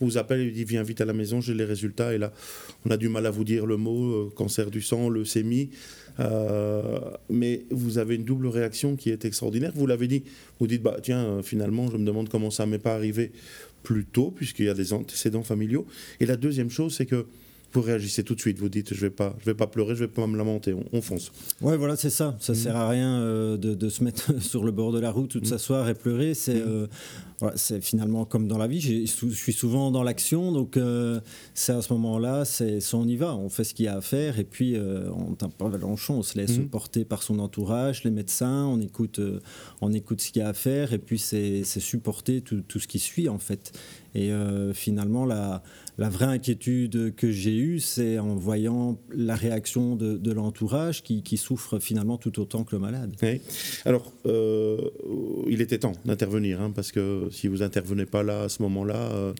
vous 0.04 0.18
appelle 0.18 0.40
et 0.40 0.50
dit 0.50 0.64
viens 0.64 0.82
vite 0.82 1.00
à 1.00 1.04
la 1.04 1.12
maison, 1.12 1.40
j'ai 1.40 1.54
les 1.54 1.64
résultats. 1.64 2.14
Et 2.14 2.18
là, 2.18 2.32
on 2.84 2.90
a 2.90 2.96
du 2.96 3.08
mal 3.08 3.19
à 3.26 3.30
vous 3.30 3.44
dire 3.44 3.66
le 3.66 3.76
mot 3.76 4.12
euh, 4.12 4.32
cancer 4.34 4.70
du 4.70 4.82
sang, 4.82 5.08
leucémie. 5.08 5.70
Euh, 6.18 6.98
mais 7.28 7.64
vous 7.70 7.98
avez 7.98 8.16
une 8.16 8.24
double 8.24 8.46
réaction 8.48 8.96
qui 8.96 9.10
est 9.10 9.24
extraordinaire. 9.24 9.72
Vous 9.74 9.86
l'avez 9.86 10.08
dit, 10.08 10.24
vous 10.58 10.66
dites 10.66 10.82
bah 10.82 10.98
tiens, 11.02 11.24
euh, 11.24 11.42
finalement, 11.42 11.90
je 11.90 11.96
me 11.96 12.04
demande 12.04 12.28
comment 12.28 12.50
ça 12.50 12.66
m'est 12.66 12.78
pas 12.78 12.94
arrivé 12.94 13.32
plus 13.82 14.04
tôt, 14.04 14.30
puisqu'il 14.30 14.66
y 14.66 14.68
a 14.68 14.74
des 14.74 14.92
antécédents 14.92 15.42
familiaux. 15.42 15.86
Et 16.20 16.26
la 16.26 16.36
deuxième 16.36 16.70
chose, 16.70 16.94
c'est 16.94 17.06
que 17.06 17.26
vous 17.72 17.80
réagissez 17.80 18.24
tout 18.24 18.34
de 18.34 18.40
suite. 18.40 18.58
Vous 18.58 18.68
dites, 18.68 18.92
je 18.92 19.00
vais 19.00 19.10
pas, 19.10 19.34
je 19.40 19.46
vais 19.46 19.54
pas 19.54 19.68
pleurer, 19.68 19.94
je 19.94 20.00
vais 20.00 20.08
pas 20.08 20.26
me 20.26 20.36
lamenter. 20.36 20.74
On, 20.92 21.00
fonce. 21.00 21.32
Ouais, 21.62 21.76
voilà, 21.76 21.96
c'est 21.96 22.10
ça. 22.10 22.36
Ça 22.40 22.52
ne 22.52 22.58
mmh. 22.58 22.60
sert 22.60 22.76
à 22.76 22.88
rien 22.88 23.20
euh, 23.20 23.56
de, 23.56 23.88
se 23.88 24.02
mettre 24.04 24.40
sur 24.42 24.64
le 24.64 24.72
bord 24.72 24.92
de 24.92 24.98
la 24.98 25.10
route 25.10 25.34
ou 25.36 25.40
de 25.40 25.46
mmh. 25.46 25.50
s'asseoir 25.50 25.88
et 25.88 25.94
pleurer. 25.94 26.34
C'est 26.34 26.60
mmh. 26.60 26.88
Euh, 27.42 27.50
c'est 27.56 27.82
finalement 27.82 28.24
comme 28.24 28.48
dans 28.48 28.58
la 28.58 28.66
vie. 28.66 28.80
Je 28.80 29.06
suis 29.06 29.52
souvent 29.52 29.90
dans 29.90 30.02
l'action, 30.02 30.52
donc 30.52 30.76
euh, 30.76 31.20
c'est 31.54 31.72
à 31.72 31.82
ce 31.82 31.92
moment-là, 31.92 32.44
c'est 32.44 32.80
on 32.92 33.06
y 33.06 33.16
va, 33.16 33.36
on 33.36 33.48
fait 33.48 33.64
ce 33.64 33.74
qu'il 33.74 33.86
y 33.86 33.88
a 33.88 33.96
à 33.96 34.00
faire 34.00 34.38
et 34.38 34.44
puis 34.44 34.76
on 34.78 35.34
tape 35.34 35.54
pas 35.54 35.70
on 36.10 36.22
se 36.22 36.36
laisse 36.36 36.58
porter 36.70 37.04
par 37.04 37.22
son 37.22 37.38
entourage, 37.38 38.04
les 38.04 38.10
médecins, 38.10 38.66
on 38.66 38.80
écoute, 38.80 39.20
on 39.80 39.92
écoute 39.92 40.20
ce 40.20 40.30
qu'il 40.30 40.42
y 40.42 40.44
a 40.44 40.48
à 40.48 40.52
faire 40.52 40.92
et 40.92 40.98
puis 40.98 41.18
c'est 41.18 41.64
supporter 41.64 42.40
tout, 42.40 42.62
tout, 42.66 42.80
ce 42.80 42.88
qui 42.88 42.98
suit 42.98 43.28
en 43.28 43.38
fait. 43.38 43.72
Et 44.14 44.30
finalement, 44.74 45.24
la, 45.24 45.62
la 46.00 46.08
vraie 46.08 46.24
inquiétude 46.24 47.14
que 47.14 47.30
j'ai 47.30 47.56
eue, 47.56 47.78
c'est 47.78 48.18
en 48.18 48.34
voyant 48.34 48.98
la 49.14 49.34
réaction 49.34 49.96
de, 49.96 50.32
l'entourage 50.32 51.02
qui, 51.02 51.36
souffre 51.36 51.78
finalement 51.78 52.16
tout 52.16 52.40
autant 52.40 52.64
que 52.64 52.74
le 52.74 52.80
malade. 52.80 53.14
Alors, 53.84 54.12
euh, 54.24 54.78
il 55.48 55.60
était 55.60 55.78
temps 55.78 55.92
d'intervenir, 56.06 56.60
hein, 56.62 56.72
parce 56.74 56.90
que 56.90 57.28
si 57.30 57.48
vous 57.48 57.62
intervenez 57.62 58.06
pas 58.06 58.22
là 58.22 58.42
à 58.42 58.48
ce 58.48 58.62
moment-là, 58.62 59.10
euh, 59.12 59.32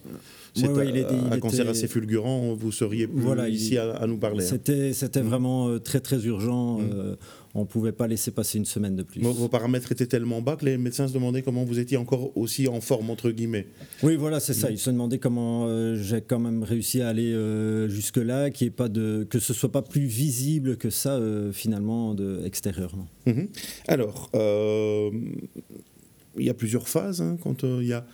c'est 0.53 0.65
un, 0.67 1.39
cancer 1.39 1.69
assez 1.69 1.87
fulgurant, 1.87 2.53
vous 2.53 2.71
seriez 2.71 3.07
plus 3.07 3.49
ici 3.49 3.77
à, 3.77 4.05
nous 4.07 4.17
parler. 4.17 4.45
Hein. 4.45 4.91
C'était 4.93 5.21
vraiment 5.21 5.69
euh, 5.69 5.79
très 5.79 5.99
très 5.99 6.25
urgent. 6.25 6.79
Mmh 6.79 7.15
on 7.53 7.61
ne 7.61 7.65
pouvait 7.65 7.91
pas 7.91 8.07
laisser 8.07 8.31
passer 8.31 8.57
une 8.57 8.65
semaine 8.65 8.95
de 8.95 9.03
plus. 9.03 9.21
Vos, 9.21 9.47
paramètres 9.47 9.91
étaient 9.91 10.05
tellement 10.05 10.41
bas 10.41 10.55
que 10.55 10.65
les 10.65 10.77
médecins 10.77 11.07
se 11.07 11.13
demandaient 11.13 11.41
comment 11.41 11.63
vous 11.63 11.79
étiez 11.79 11.97
encore 11.97 12.35
aussi 12.37 12.67
en 12.67 12.81
forme, 12.81 13.09
entre 13.09 13.31
guillemets. 13.31 13.67
Oui, 14.03 14.15
voilà, 14.15 14.39
c'est 14.39 14.53
ça. 14.53 14.71
Ils 14.71 14.77
se 14.77 14.89
demandaient 14.89 15.19
comment 15.19 15.65
euh, 15.67 15.95
j'ai 15.95 16.21
quand 16.21 16.39
même 16.39 16.63
réussi 16.63 17.01
à 17.01 17.09
aller 17.09 17.33
euh, 17.33 17.89
jusque-là, 17.89 18.49
pas 18.75 18.89
de, 18.89 19.27
que 19.29 19.39
ce 19.39 19.53
soit 19.53 19.71
pas 19.71 19.81
plus 19.81 20.05
visible 20.05 20.77
que 20.77 20.89
ça, 20.89 21.15
euh, 21.15 21.51
finalement, 21.51 22.13
de, 22.13 22.41
extérieurement. 22.45 23.07
Mhm. 23.25 23.47
Alors, 23.87 24.29
il 26.37 26.45
y 26.45 26.49
a 26.49 26.53
plusieurs 26.53 26.87
phases 26.87 27.21
hein, 27.21 27.37
quand 27.41 27.63
euh, 27.63 27.79
il 27.81 27.87
y 27.87 27.93
a 27.93 28.05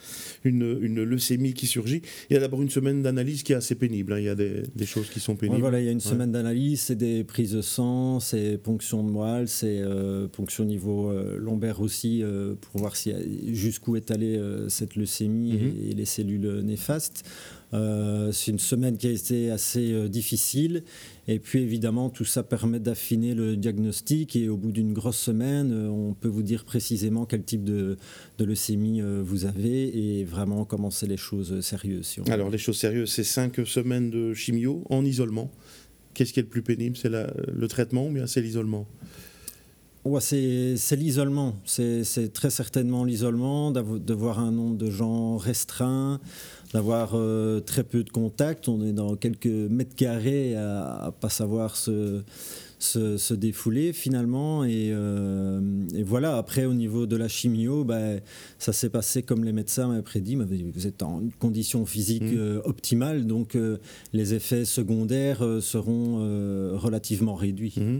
une, 0.43 0.77
une, 0.81 1.03
leucémie 1.03 1.53
qui 1.53 1.67
surgit. 1.67 2.01
Il 2.29 2.33
y 2.33 2.37
a 2.37 2.39
d'abord 2.39 2.61
une 2.61 2.69
semaine 2.69 3.01
d'analyse 3.01 3.43
qui 3.43 3.53
est 3.53 3.55
assez 3.55 3.75
pénible. 3.75 4.13
Hein. 4.13 4.19
Il 4.19 4.25
y 4.25 4.29
a 4.29 4.35
des, 4.35 4.63
des, 4.75 4.85
choses 4.85 5.09
qui 5.09 5.19
sont 5.19 5.35
pénibles. 5.35 5.59
voilà, 5.59 5.79
il 5.79 5.85
y 5.85 5.89
a 5.89 5.91
une 5.91 5.99
semaine 5.99 6.31
d'analyse, 6.31 6.81
c'est 6.81 6.95
des 6.95 7.23
prises 7.23 7.51
de 7.51 7.61
sang, 7.61 8.19
c'est 8.19 8.57
ponction 8.57 9.03
de 9.03 9.09
moelle, 9.09 9.47
c'est 9.47 9.79
euh, 9.81 10.27
ponction 10.27 10.63
au 10.63 10.67
niveau 10.67 11.11
euh, 11.11 11.37
lombaire 11.37 11.81
aussi 11.81 12.23
pour 12.61 12.81
voir 12.81 12.95
si, 12.95 13.13
jusqu'où 13.53 13.95
est 13.95 14.11
allée 14.11 14.41
cette 14.67 14.95
leucémie 14.95 15.53
mhm. 15.53 15.73
et, 15.89 15.93
les 15.93 16.05
cellules 16.05 16.61
néfastes. 16.61 17.23
C'est 17.71 18.51
une 18.51 18.59
semaine 18.59 18.97
qui 18.97 19.07
a 19.07 19.11
été 19.11 19.51
assez 19.51 20.09
difficile 20.09 20.83
et 21.29 21.39
puis 21.39 21.59
évidemment, 21.59 22.09
tout 22.09 22.23
ça 22.23 22.41
permet 22.41 22.79
d'affiner 22.79 23.33
le 23.33 23.57
diagnostic 23.57 24.37
et 24.37 24.47
au 24.47 24.55
bout 24.55 24.71
d'une 24.71 24.93
grosse 24.93 25.17
semaine, 25.17 25.73
euh, 25.73 25.89
on 25.89 26.13
peut 26.13 26.29
vous 26.29 26.41
dire 26.41 26.63
précisément 26.63 27.25
quel 27.25 27.43
type 27.43 27.65
de, 27.65 27.97
leucémie 28.39 29.01
euh, 29.01 29.21
vous 29.25 29.45
avez 29.45 30.19
et 30.19 30.23
vraiment 30.23 30.63
commencer 30.63 31.05
les 31.05 31.17
choses 31.17 31.59
sérieuses. 31.59 32.15
Alors 32.29 32.49
les 32.49 32.57
choses 32.57 32.77
sérieuses, 32.77 33.11
c'est 33.11 33.25
cinq 33.25 33.59
semaines 33.65 34.09
de 34.09 34.33
chimio 34.33 34.85
en 34.89 35.03
isolement. 35.03 35.51
Qu'est-ce 36.13 36.31
qui 36.31 36.39
est 36.39 36.43
le 36.43 36.49
plus 36.49 36.63
pénible? 36.63 36.95
C'est 36.95 37.09
le 37.11 37.67
traitement 37.67 38.07
ou 38.07 38.11
bien 38.11 38.25
c'est 38.25 38.41
l'isolement? 38.41 38.87
Ouais, 40.07 40.21
c'est 40.21 40.95
l'isolement. 40.95 41.55
C'est 41.65 42.31
très 42.31 42.49
certainement 42.49 43.03
l'isolement, 43.03 43.71
de 43.71 44.13
voir 44.13 44.39
un 44.39 44.51
nombre 44.51 44.77
de 44.77 44.89
gens 44.89 45.35
restreint, 45.35 46.21
d'avoir 46.73 47.11
euh, 47.13 47.59
très 47.59 47.83
peu 47.83 48.03
de 48.03 48.09
contacts. 48.09 48.67
On 48.67 48.83
est 48.85 48.93
dans 48.93 49.15
quelques 49.15 49.45
mètres 49.45 49.95
carrés 49.95 50.55
à, 50.55 51.03
ne 51.07 51.11
pas 51.11 51.29
savoir 51.29 51.75
se, 51.75 52.21
se, 52.79 53.33
défouler 53.33 53.93
finalement. 53.93 54.63
Euh, 54.65 55.61
et, 55.95 56.03
voilà, 56.03 56.37
après 56.37 56.65
au 56.65 56.73
niveau 56.73 57.05
de 57.05 57.15
la 57.15 57.27
chimio, 57.27 57.83
ben, 57.83 58.21
ça 58.59 58.73
s'est 58.73 58.89
passé 58.89 59.23
comme 59.23 59.43
les 59.43 59.53
médecins 59.53 59.87
m'avaient 59.87 60.01
prédit. 60.01 60.35
Vous 60.35 60.87
êtes 60.87 61.03
en 61.03 61.23
condition 61.39 61.85
physique 61.85 62.23
mmh. 62.23 62.37
euh, 62.37 62.61
optimale, 62.65 63.25
donc 63.25 63.57
les 64.13 64.33
effets 64.33 64.65
secondaires 64.65 65.43
seront 65.61 66.17
relativement 66.77 67.35
réduits. 67.35 67.75
Mmh. 67.77 67.99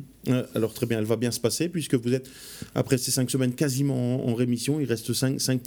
Alors 0.56 0.74
très 0.74 0.86
bien, 0.86 1.00
elle 1.00 1.06
va 1.06 1.16
bien 1.16 1.32
se 1.32 1.40
passer 1.40 1.70
puisque 1.70 1.96
vous 1.96 2.14
êtes, 2.14 2.30
après 2.76 2.98
ces 2.98 3.12
cinq 3.12 3.30
semaines, 3.30 3.54
quasiment 3.54 4.28
en, 4.28 4.34
rémission. 4.36 4.80
Il 4.80 4.86
reste 4.88 5.12
5%, 5.12 5.40
5 5.40 5.62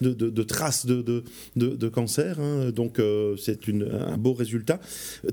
de, 0.00 0.42
traces 0.42 0.86
de, 0.86 1.88
cancer. 1.88 2.40
Hein. 2.40 2.70
donc 2.70 2.98
euh, 2.98 3.36
c'est 3.36 3.60
un 3.68 4.16
beau 4.16 4.32
résultat. 4.32 4.80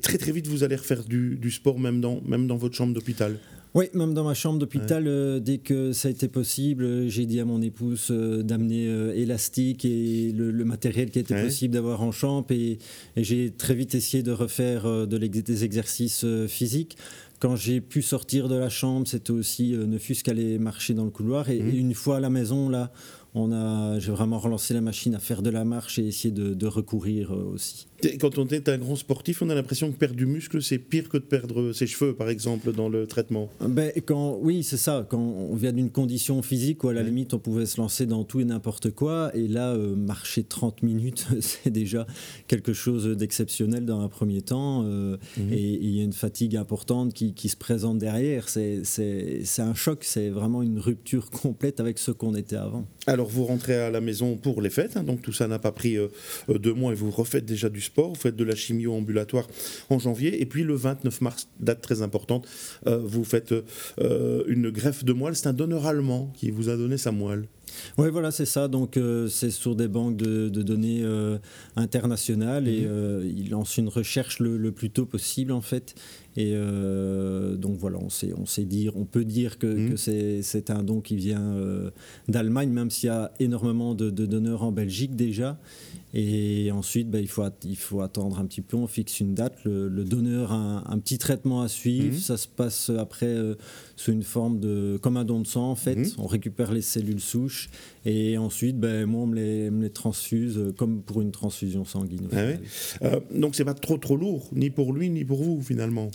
Très 0.02 0.18
très 0.18 0.32
vite, 0.32 0.48
vous 0.48 0.64
allez 0.64 0.76
refaire 0.76 1.04
du, 1.04 1.52
sport 1.52 1.80
même 1.80 2.02
dans 2.02 2.58
votre 2.58 2.76
chambre 2.76 2.94
d'hôpital. 2.94 3.38
Oui, 3.74 3.86
même 3.94 4.14
dans 4.14 4.26
ma 4.26 4.34
chambre 4.34 4.60
d'hôpital, 4.60 5.08
euh, 5.08 5.40
dès 5.40 5.58
que 5.58 5.94
ça 5.94 6.10
a 6.10 6.12
été 6.12 6.28
possible, 6.28 7.08
j'ai 7.08 7.26
dit 7.26 7.40
à 7.40 7.46
mon 7.46 7.62
épouse 7.62 8.08
euh, 8.12 8.44
d'amener 8.44 8.86
élastique 9.16 9.86
et 9.86 10.34
le, 10.34 10.52
matériel 10.66 11.10
qui 11.10 11.20
était 11.20 11.42
possible 11.42 11.74
d'avoir 11.74 12.02
en 12.02 12.12
chambre. 12.12 12.48
Et, 12.52 12.80
j'ai 13.16 13.52
très 13.52 13.74
vite 13.74 13.96
essayé 13.96 14.24
de 14.24 14.32
refaire 14.32 15.08
de 15.08 15.18
des 15.18 15.64
exercices 15.64 16.26
physiques 16.48 16.98
quand 17.42 17.56
j'ai 17.56 17.82
pu 17.82 18.04
sortir 18.04 18.48
de 18.48 18.56
la 18.56 18.70
chambre, 18.70 19.08
c'était 19.08 19.32
aussi 19.32 19.74
euh, 19.74 19.88
ne 19.88 19.98
fût-ce 19.98 20.24
qu'aller 20.24 20.60
marcher 20.60 20.94
dans 20.94 21.06
le 21.06 21.10
couloir. 21.10 21.50
Et, 21.50 21.60
mmh. 21.60 21.76
une 21.76 21.94
fois 21.96 22.18
à 22.18 22.20
la 22.20 22.30
maison, 22.30 22.70
là, 22.70 22.92
on 23.34 23.52
a, 23.52 23.98
j'ai 23.98 24.12
vraiment 24.12 24.38
relancé 24.38 24.76
la 24.76 24.82
machine 24.82 25.16
à 25.16 25.20
faire 25.20 25.42
de 25.42 25.50
la 25.50 25.66
marche 25.66 25.98
et 25.98 26.08
essayer 26.08 26.32
de, 26.32 26.68
recourir 26.68 27.34
euh, 27.34 27.52
aussi. 27.52 27.88
Quand 28.20 28.38
on 28.38 28.48
est 28.48 28.70
un 28.70 28.78
grand 28.78 28.96
sportif, 28.96 29.42
on 29.42 29.50
a 29.50 29.56
l'impression 29.56 29.92
que 29.92 29.98
perdre 29.98 30.16
du 30.16 30.26
muscle, 30.26 30.62
c'est 30.62 30.80
pire 30.80 31.10
que 31.10 31.18
de 31.18 31.24
perdre 31.24 31.72
ses 31.74 31.88
cheveux, 31.88 32.14
par 32.14 32.30
exemple, 32.30 32.72
dans 32.74 32.90
le 32.90 33.08
traitement. 33.08 33.50
Ben, 33.60 33.92
quand, 34.06 34.38
oui, 34.42 34.64
c'est 34.64 34.78
ça. 34.78 35.06
Quand 35.10 35.20
on 35.20 35.56
vient 35.56 35.74
d'une 35.74 35.90
condition 35.90 36.42
physique 36.42 36.84
où, 36.84 36.90
à 36.90 36.94
la 36.94 37.04
limite, 37.04 37.34
on 37.34 37.40
pouvait 37.40 37.66
se 37.66 37.80
lancer 37.80 38.06
dans 38.06 38.24
tout 38.24 38.40
et 38.40 38.46
n'importe 38.46 38.92
quoi, 38.92 39.32
et 39.36 39.48
là, 39.48 39.74
euh, 39.74 39.96
marcher 39.96 40.44
30 40.44 40.84
minutes, 40.84 41.28
c'est 41.40 41.70
déjà 41.70 42.06
quelque 42.48 42.74
chose 42.74 43.06
d'exceptionnel 43.18 43.86
dans 43.86 44.02
un 44.02 44.10
premier 44.10 44.42
temps, 44.42 44.84
euh, 44.86 45.18
mhm. 45.38 45.54
et 45.54 45.80
il 45.82 45.96
y 45.96 46.02
a 46.02 46.04
une 46.04 46.14
fatigue 46.14 46.56
importante 46.56 47.14
qui, 47.14 47.34
qui 47.34 47.50
se 47.50 47.58
présente 47.58 48.00
derrière. 48.00 48.50
C'est 48.50 48.82
un 49.60 49.74
choc, 49.74 50.04
c'est 50.04 50.30
vraiment 50.30 50.62
une 50.62 50.80
rupture 50.80 51.30
complète 51.30 51.80
avec 51.80 51.98
ce 51.98 52.12
qu'on 52.12 52.36
était 52.36 52.56
avant. 52.56 52.86
Alors, 53.08 53.28
vous 53.28 53.46
rentrez 53.46 53.76
à 53.76 53.90
la 53.90 54.02
maison 54.02 54.38
pour 54.38 54.62
les 54.62 54.70
fêtes, 54.70 54.98
hein, 54.98 55.04
donc 55.04 55.22
tout 55.22 55.34
ça 55.34 55.48
n'a 55.48 55.60
pas 55.60 55.72
pris 55.72 55.98
euh, 55.98 56.08
deux 56.50 56.74
mois 56.74 56.92
et 56.92 56.96
vous 56.96 57.12
refaites 57.12 57.46
déjà 57.46 57.70
du 57.70 57.82
sport, 57.82 57.91
vous 57.96 58.16
faites 58.16 58.36
de 58.36 58.44
la 58.44 58.56
chimio 58.56 58.94
ambulatoire 58.94 59.48
en 59.90 60.00
janvier, 60.00 60.42
et 60.42 60.46
puis 60.46 60.64
le 60.64 60.76
29 60.76 61.22
mars, 61.22 61.48
date 61.60 61.82
très 61.82 62.02
importante, 62.02 62.48
euh, 62.88 62.98
vous 63.04 63.24
faites 63.24 63.54
euh, 64.00 64.44
une 64.48 64.70
greffe 64.70 65.04
de 65.04 65.14
moelle. 65.14 65.36
C'est 65.36 65.48
un 65.48 65.54
donneur 65.54 65.86
allemand 65.86 66.32
qui 66.36 66.52
vous 66.52 66.70
a 66.70 66.78
donné 66.78 66.98
sa 66.98 67.12
moelle. 67.12 67.46
Oui, 67.98 68.10
voilà, 68.12 68.32
c'est 68.32 68.46
ça. 68.46 68.68
Donc, 68.68 69.00
c'est 69.30 69.50
sur 69.50 69.76
des 69.78 69.88
banques 69.88 70.18
de, 70.18 70.50
données 70.50 71.06
internationales 71.78 72.68
et 72.68 72.82
mhm. 72.82 73.34
il 73.34 73.50
lance 73.50 73.78
une 73.78 73.88
recherche 73.88 74.40
le, 74.40 74.58
le, 74.58 74.74
plus 74.74 74.90
tôt 74.90 75.06
possible, 75.06 75.54
en 75.54 75.62
fait. 75.62 75.96
Et 76.38 76.54
euh, 76.56 77.56
donc 77.56 77.78
voilà, 77.78 77.98
on 77.98 78.10
sait, 78.10 78.32
on 78.38 78.46
sait 78.46 78.64
dire, 78.64 78.96
on 78.96 79.04
peut 79.04 79.26
dire 79.26 79.60
que, 79.60 79.94
mmh. 79.94 80.42
c'est 80.42 80.70
un 80.70 80.82
don 80.82 81.02
qui 81.02 81.18
vient 81.18 81.42
euh, 81.42 81.90
d'Allemagne, 82.30 82.70
même 82.70 82.90
s'il 82.90 83.08
y 83.08 83.10
a 83.10 83.34
énormément 83.40 83.96
de, 83.96 84.10
donneurs 84.10 84.64
en 84.64 84.72
Belgique 84.72 85.16
déjà. 85.16 85.58
Et 86.14 86.72
ensuite, 86.72 87.10
ben, 87.10 87.20
il, 87.20 87.28
faut, 87.28 87.44
il 87.64 87.78
faut 87.78 88.02
attendre 88.02 88.40
un 88.40 88.46
petit 88.46 88.62
peu, 88.62 88.76
on 88.76 88.88
fixe 88.88 89.22
une 89.22 89.34
date. 89.34 89.58
Le, 89.64 90.04
donneur 90.04 90.52
a 90.52 90.84
un, 90.92 91.00
petit 91.00 91.18
traitement 91.18 91.62
à 91.62 91.70
suivre. 91.70 92.16
Mmh. 92.16 92.20
Ça 92.20 92.38
se 92.38 92.48
passe 92.48 92.90
après 92.90 93.28
euh, 93.28 93.56
sous 93.96 94.12
une 94.12 94.24
forme 94.24 94.60
de. 94.60 95.00
comme 95.02 95.16
un 95.18 95.24
don 95.24 95.40
de 95.40 95.48
sang 95.48 95.70
en 95.70 95.76
fait. 95.76 95.96
Mmh. 95.96 96.08
On 96.18 96.28
récupère 96.28 96.74
les 96.74 96.82
cellules 96.82 97.22
souches. 97.22 97.70
Et 98.06 98.38
ensuite, 98.38 98.78
ben, 98.78 99.06
moi, 99.06 99.22
on 99.22 99.28
me 99.28 99.36
les, 99.36 99.70
me 99.70 99.84
les 99.84 99.90
transfuse 99.90 100.74
comme 100.78 101.02
pour 101.02 101.22
une 101.22 101.32
transfusion 101.32 101.86
sanguine. 101.86 102.28
Ah 103.02 103.20
donc, 103.34 103.56
c'est 103.56 103.66
pas 103.66 103.74
trop 103.74 103.98
trop 103.98 104.18
lourd, 104.18 104.50
ni 104.54 104.70
pour 104.70 104.94
lui, 104.94 105.10
ni 105.10 105.24
pour 105.24 105.44
vous 105.44 105.62
finalement? 105.62 106.10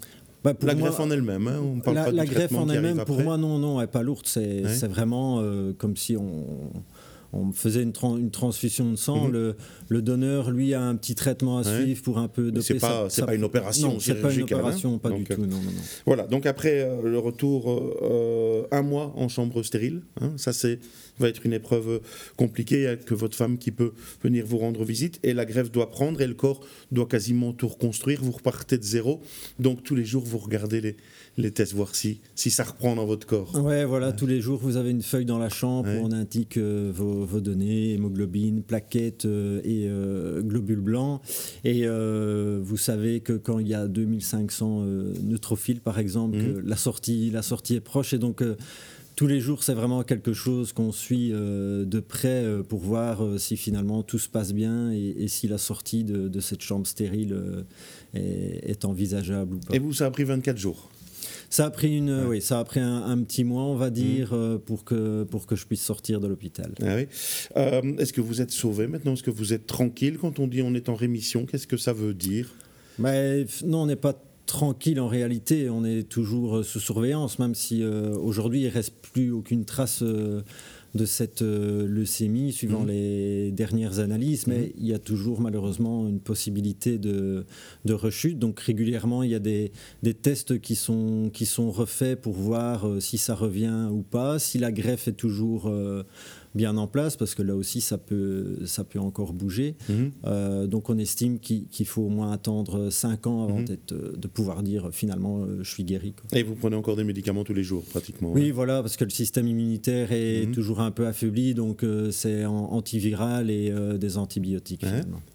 Bah, 0.47 0.55
la 0.63 0.75
greffe 0.75 1.01
en 1.01 1.11
elle-même, 1.11 1.49
hein, 1.49 1.61
on 1.61 1.81
parle 1.81 1.97
la, 1.97 2.05
pas 2.05 2.13
la 2.13 2.25
greffe 2.25 2.53
en 2.53 2.69
elle-même, 2.69 3.05
pour 3.05 3.21
moi, 3.21 3.37
non, 3.37 3.59
non, 3.59 3.81
elle 3.81 3.87
n'est 3.87 3.91
pas 3.91 4.03
lourde. 4.03 4.27
C'est 4.27 4.87
vraiment 4.87 5.41
euh, 5.41 5.73
comme 5.77 5.97
si 5.97 6.17
on, 6.17 6.45
on 7.33 7.53
faisait 7.53 7.83
une, 7.83 7.93
une, 8.19 8.31
transfusion 8.31 8.91
de 8.91 8.97
sang. 8.97 9.27
Mhm. 9.27 9.33
le, 9.33 9.57
le, 9.89 10.03
donneur, 10.03 10.51
lui, 10.51 10.75
a 10.75 10.83
un 10.83 10.95
petit 10.95 11.15
traitement 11.15 11.59
à 11.59 11.65
suivre 11.65 12.03
pour 12.03 12.19
un 12.19 12.29
peu 12.29 12.53
de. 12.53 12.61
C'est 12.61 12.75
pas, 12.75 13.09
pas 13.27 13.35
une 13.35 13.45
opération 13.45 13.95
non, 13.95 14.01
c'est 14.01 14.15
pas 14.15 14.33
une 14.33 14.41
hein. 14.41 14.45
opération, 14.45 14.99
pas 14.99 15.11
du 15.11 15.25
tout. 15.25 15.41
Non, 15.41 15.49
non, 15.49 15.63
non. 15.63 15.83
Voilà. 16.07 16.27
Donc 16.27 16.47
après 16.47 16.81
euh, 16.81 17.03
le 17.03 17.19
retour, 17.19 17.99
euh, 18.03 18.63
un 18.71 18.83
mois 18.83 19.13
en 19.17 19.29
chambre 19.29 19.63
stérile. 19.63 20.03
Hein, 20.21 20.33
ça 20.37 20.53
c'est 20.53 20.79
va 21.19 21.29
être 21.29 21.45
une 21.45 21.53
épreuve 21.53 22.01
compliquée. 22.37 22.77
Il 22.77 22.81
n'y 22.81 22.87
a 22.87 22.97
que 22.97 23.15
votre 23.15 23.37
femme 23.37 23.59
qui 23.59 23.71
peut 23.71 23.93
venir 24.23 24.45
vous 24.47 24.59
rendre 24.59 24.85
visite. 24.85 25.19
Et 25.23 25.35
la 25.35 25.45
greffe 25.45 25.71
doit 25.71 25.91
prendre 25.91 26.21
et 26.21 26.27
le 26.27 26.35
corps 26.35 26.61
doit 26.93 27.07
quasiment 27.07 27.53
tout 27.53 27.69
reconstruire. 27.69 28.21
Vous 28.23 28.33
repartez 28.33 28.79
de 28.79 28.85
zéro. 28.85 29.21
Donc 29.59 29.83
tous 29.83 29.95
les 29.95 30.05
jours, 30.05 30.25
vous 30.25 30.39
regardez 30.39 30.81
les, 30.81 30.97
les 31.39 31.51
tests, 31.51 31.75
voir 31.75 31.95
si, 31.95 32.21
si 32.35 32.51
ça 32.51 32.65
reprend 32.65 32.97
dans 32.97 33.05
votre 33.05 33.27
corps. 33.27 33.55
Ouais, 33.63 33.85
voilà, 33.85 34.13
tous 34.13 34.27
les 34.27 34.41
jours, 34.41 34.59
vous 34.59 34.77
avez 34.77 34.91
une 34.91 35.03
feuille 35.03 35.27
dans 35.27 35.39
la 35.39 35.49
chambre 35.49 35.89
où 35.89 36.05
on 36.05 36.13
indique 36.13 36.57
euh, 36.57 36.91
vos, 36.95 37.25
vos, 37.25 37.41
données, 37.41 37.93
hémoglobine, 37.93 38.63
plaquettes 38.63 39.27
euh, 39.27 39.61
et 39.65 39.87
euh, 39.89 40.41
globules 40.41 40.81
blancs. 40.81 41.21
Et 41.65 41.87
vous 41.87 42.77
savez 42.77 43.21
que 43.21 43.33
quand 43.35 43.59
il 43.59 43.69
y 43.69 43.75
a 43.75 43.87
2500 43.87 44.85
neutrophiles, 45.23 45.81
par 45.81 45.99
exemple, 45.99 46.39
mmh. 46.39 46.63
la, 46.65 46.77
sortie, 46.77 47.31
la 47.31 47.43
sortie 47.43 47.75
est 47.77 47.81
proche. 47.81 48.13
Et 48.13 48.19
donc, 48.19 48.43
tous 49.17 49.27
les 49.27 49.41
jours, 49.41 49.65
c'est 49.65 49.75
vraiment 49.75 50.03
quelque 50.03 50.33
chose 50.33 50.73
qu'on 50.73 50.93
suit 50.93 51.31
de 51.31 52.01
près 52.01 52.45
pour 52.69 52.81
voir 52.81 53.23
si 53.39 53.57
finalement 53.57 54.03
tout 54.03 54.19
se 54.19 54.29
passe 54.29 54.53
bien 54.53 54.93
et, 54.93 55.27
si 55.29 55.49
la 55.49 55.59
sortie 55.59 56.05
de, 56.05 56.41
cette 56.41 56.63
chambre 56.63 56.87
stérile 56.87 57.65
est, 58.15 58.71
est, 58.71 58.85
envisageable 58.85 59.55
ou 59.55 59.59
pas. 59.59 59.75
Et 59.75 59.79
vous, 59.79 59.95
ça 59.95 60.07
a 60.07 60.11
pris 60.11 60.25
24 60.25 60.59
jours? 60.59 60.91
Ça 61.49 61.67
a 61.67 61.71
pris, 61.71 61.97
une, 61.97 62.25
oui, 62.27 62.41
ça 62.41 62.59
a 62.59 62.65
pris 62.65 62.81
un, 62.81 63.19
petit 63.23 63.45
mois, 63.45 63.63
on 63.63 63.77
va 63.77 63.91
dire, 63.91 64.33
mmh. 64.33 64.37
euh, 64.37 64.59
pour, 64.59 64.85
que, 64.85 65.25
pour 65.25 65.47
que 65.47 65.55
je 65.55 65.65
puisse 65.67 65.83
sortir 65.83 66.21
de 66.21 66.27
l'hôpital. 66.27 66.73
Ah 66.83 66.97
oui. 66.97 67.07
Euh, 67.57 67.97
est-ce 67.99 68.13
que 68.13 68.21
vous 68.21 68.41
êtes 68.41 68.51
sauvé 68.51 68.87
maintenant? 68.87 69.13
Est-ce 69.13 69.23
que 69.23 69.31
vous 69.31 69.53
êtes 69.53 69.67
tranquille? 69.67 70.19
Quand 70.19 70.39
on 70.39 70.49
dit 70.49 70.63
on 70.63 70.75
est 70.75 70.89
en 70.89 70.95
rémission 70.95 71.47
Qu'est-ce 71.47 71.67
que 71.67 71.77
ça 71.77 71.93
veut 71.93 72.15
dire? 72.15 72.53
Mais, 72.99 73.47
Non, 73.65 73.83
on 73.83 73.87
n'est 73.87 73.97
pas 73.97 74.21
tranquille 74.57 75.01
en 75.01 75.09
réalité, 75.09 75.69
on 75.69 75.85
est 75.85 76.09
toujours 76.09 76.65
sous 76.65 76.81
surveillance, 76.81 77.39
même 77.39 77.55
si 77.55 77.83
euh, 77.83 78.17
aujourd'hui 78.17 78.63
il 78.63 78.69
reste 78.69 78.95
plus 79.13 79.31
aucune 79.31 79.67
trace 79.67 80.03
de 80.97 81.05
cette 81.05 81.43
euh, 81.43 81.87
leucémie 81.87 82.53
suivant 82.53 82.81
mhm. 82.81 82.89
les 82.89 83.53
dernières 83.53 84.01
analyses, 84.01 84.47
mais 84.47 84.59
mhm. 84.59 84.73
il 84.79 84.87
y 84.87 84.95
a 84.95 84.99
toujours 84.99 85.41
malheureusement 85.41 86.09
une 86.09 86.19
possibilité 86.19 86.99
de, 86.99 87.45
de 87.85 87.93
rechute. 87.93 88.39
Donc 88.39 88.59
régulièrement, 88.59 89.23
il 89.23 89.31
y 89.31 89.35
a 89.35 89.39
des, 89.39 89.71
des, 90.03 90.15
tests 90.15 90.61
qui 90.61 90.75
sont, 90.75 91.31
qui 91.33 91.47
sont 91.47 91.71
refaits 91.71 92.21
pour 92.21 92.33
voir 92.33 92.89
euh, 92.89 93.01
si 93.01 93.19
ça 93.19 93.35
revient 93.35 93.89
ou 93.93 94.03
pas, 94.03 94.39
si 94.41 94.59
la 94.59 94.73
greffe 94.73 95.07
est 95.07 95.13
toujours... 95.13 95.67
Euh, 95.69 96.03
bien 96.57 96.77
en 96.77 96.87
place 96.87 97.17
parce 97.17 97.35
que 97.35 97.43
là 97.43 97.55
aussi 97.55 97.81
ça 97.81 97.99
peut, 97.99 98.59
ça 98.65 98.83
peut 98.83 98.99
encore 98.99 99.33
bouger. 99.33 99.77
Mhm. 99.89 100.11
Euh, 100.25 100.67
donc 100.67 100.91
on 100.91 100.99
estime 100.99 101.39
qu'il 101.39 101.87
faut 101.87 102.03
au 102.03 102.09
moins 102.09 102.33
attendre 102.33 102.91
5 102.91 103.27
ans 103.27 103.45
avant 103.45 103.61
mhm. 103.61 103.77
euh, 103.93 104.17
de 104.17 104.29
pouvoir 104.29 104.63
dire 104.63 104.89
finalement 104.93 105.43
euh, 105.43 105.59
je 105.63 105.71
suis 105.71 105.85
guéri. 105.85 106.15
Et 106.33 106.43
vous 106.43 106.55
prenez 106.55 106.77
encore 106.77 106.97
des 106.97 107.05
médicaments 107.05 107.45
tous 107.45 107.55
les 107.55 107.63
jours 107.63 107.85
pratiquement 107.85 108.33
Oui, 108.33 108.51
voilà, 108.51 108.83
parce 108.83 108.97
que 108.97 109.05
le 109.05 109.11
système 109.11 109.47
immunitaire 109.47 110.11
est 110.13 110.47
mhm. 110.47 110.53
toujours 110.53 110.81
un 110.81 110.91
peu 110.91 111.07
affaibli, 111.07 111.55
donc 111.55 111.85
c'est 112.11 112.45
antiviral 112.45 113.51
et 113.51 113.73
des 113.99 114.17
antibiotiques 114.17 114.85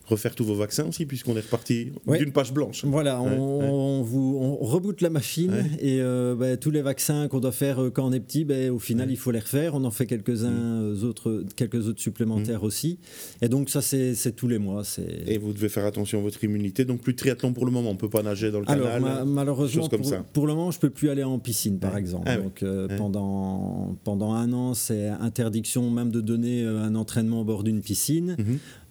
refaire 0.06 0.36
tous 0.36 0.44
vos 0.44 0.56
vaccins 0.56 0.86
aussi, 0.86 1.06
puisqu'on 1.06 1.38
est 1.38 1.42
reparti 1.42 1.94
d'une 2.06 2.34
page 2.34 2.52
blanche. 2.52 2.84
Voilà, 2.84 3.22
on, 3.22 4.02
vous, 4.02 4.38
on 4.42 4.56
reboot 4.58 5.00
la 5.00 5.10
machine 5.10 5.70
et 5.80 6.02
bah, 6.38 6.58
tous 6.58 6.72
les 6.72 6.82
vaccins 6.82 7.30
qu'on 7.30 7.40
doit 7.40 7.54
faire 7.54 7.92
quand 7.94 8.06
on 8.08 8.12
est 8.12 8.20
petit, 8.20 8.44
bah, 8.44 8.72
au 8.72 8.80
final, 8.80 9.10
il 9.10 9.18
faut 9.18 9.32
les 9.32 9.40
refaire. 9.40 9.76
On 9.76 9.84
en 9.86 9.92
fait 9.92 10.08
quelques-uns 10.08 10.94
autres, 11.12 11.46
quelques 11.56 11.88
autres 11.88 12.02
supplémentaires 12.02 12.64
mm. 12.64 12.66
aussi. 12.66 13.00
Et 13.42 13.48
donc, 13.48 13.70
ça, 13.70 13.82
c'est 13.82 14.36
tous 14.36 14.48
les 14.48 14.58
mois. 14.58 14.84
Et 15.28 15.38
vous 15.38 15.54
devez 15.54 15.70
faire 15.70 15.86
attention 15.86 16.20
à 16.20 16.22
votre 16.22 16.44
immunité. 16.44 16.84
Donc, 16.84 17.02
plus 17.02 17.14
de 17.14 17.18
triathlon 17.18 17.54
pour 17.54 17.66
le 17.66 17.72
moment. 17.72 17.92
On 17.92 17.94
ne 17.94 18.00
peut 18.00 18.10
pas 18.10 18.24
nager 18.24 18.52
dans 18.52 18.60
le 18.60 18.66
canal. 18.66 19.04
Alors, 19.04 19.26
malheureusement, 19.26 19.88
pour, 19.88 20.24
pour, 20.34 20.48
le 20.48 20.54
moment, 20.54 20.72
je 20.72 20.78
ne 20.78 20.82
peux 20.82 20.90
plus 20.90 21.10
aller 21.10 21.24
en 21.24 21.40
piscine, 21.40 21.80
par 21.80 21.96
exemple. 21.96 22.28
Ah 22.28 22.38
donc, 22.38 22.64
pendant, 22.98 23.96
pendant 24.04 24.34
un 24.34 24.52
an, 24.54 24.74
c'est 24.74 25.08
interdiction 25.08 25.90
même 25.92 26.12
de 26.12 26.22
donner 26.22 26.64
un 26.66 26.96
entraînement 26.96 27.42
au 27.42 27.46
bord 27.46 27.64
d'une 27.64 27.82
piscine. 27.82 28.36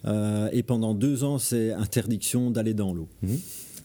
Euh, 0.06 0.48
et 0.52 0.62
pendant 0.62 0.94
deux 0.94 1.24
ans, 1.24 1.38
c'est 1.38 1.72
interdiction 1.72 2.50
d'aller 2.50 2.74
dans 2.74 2.92
l'eau. 2.92 3.08
Mhm. 3.22 3.38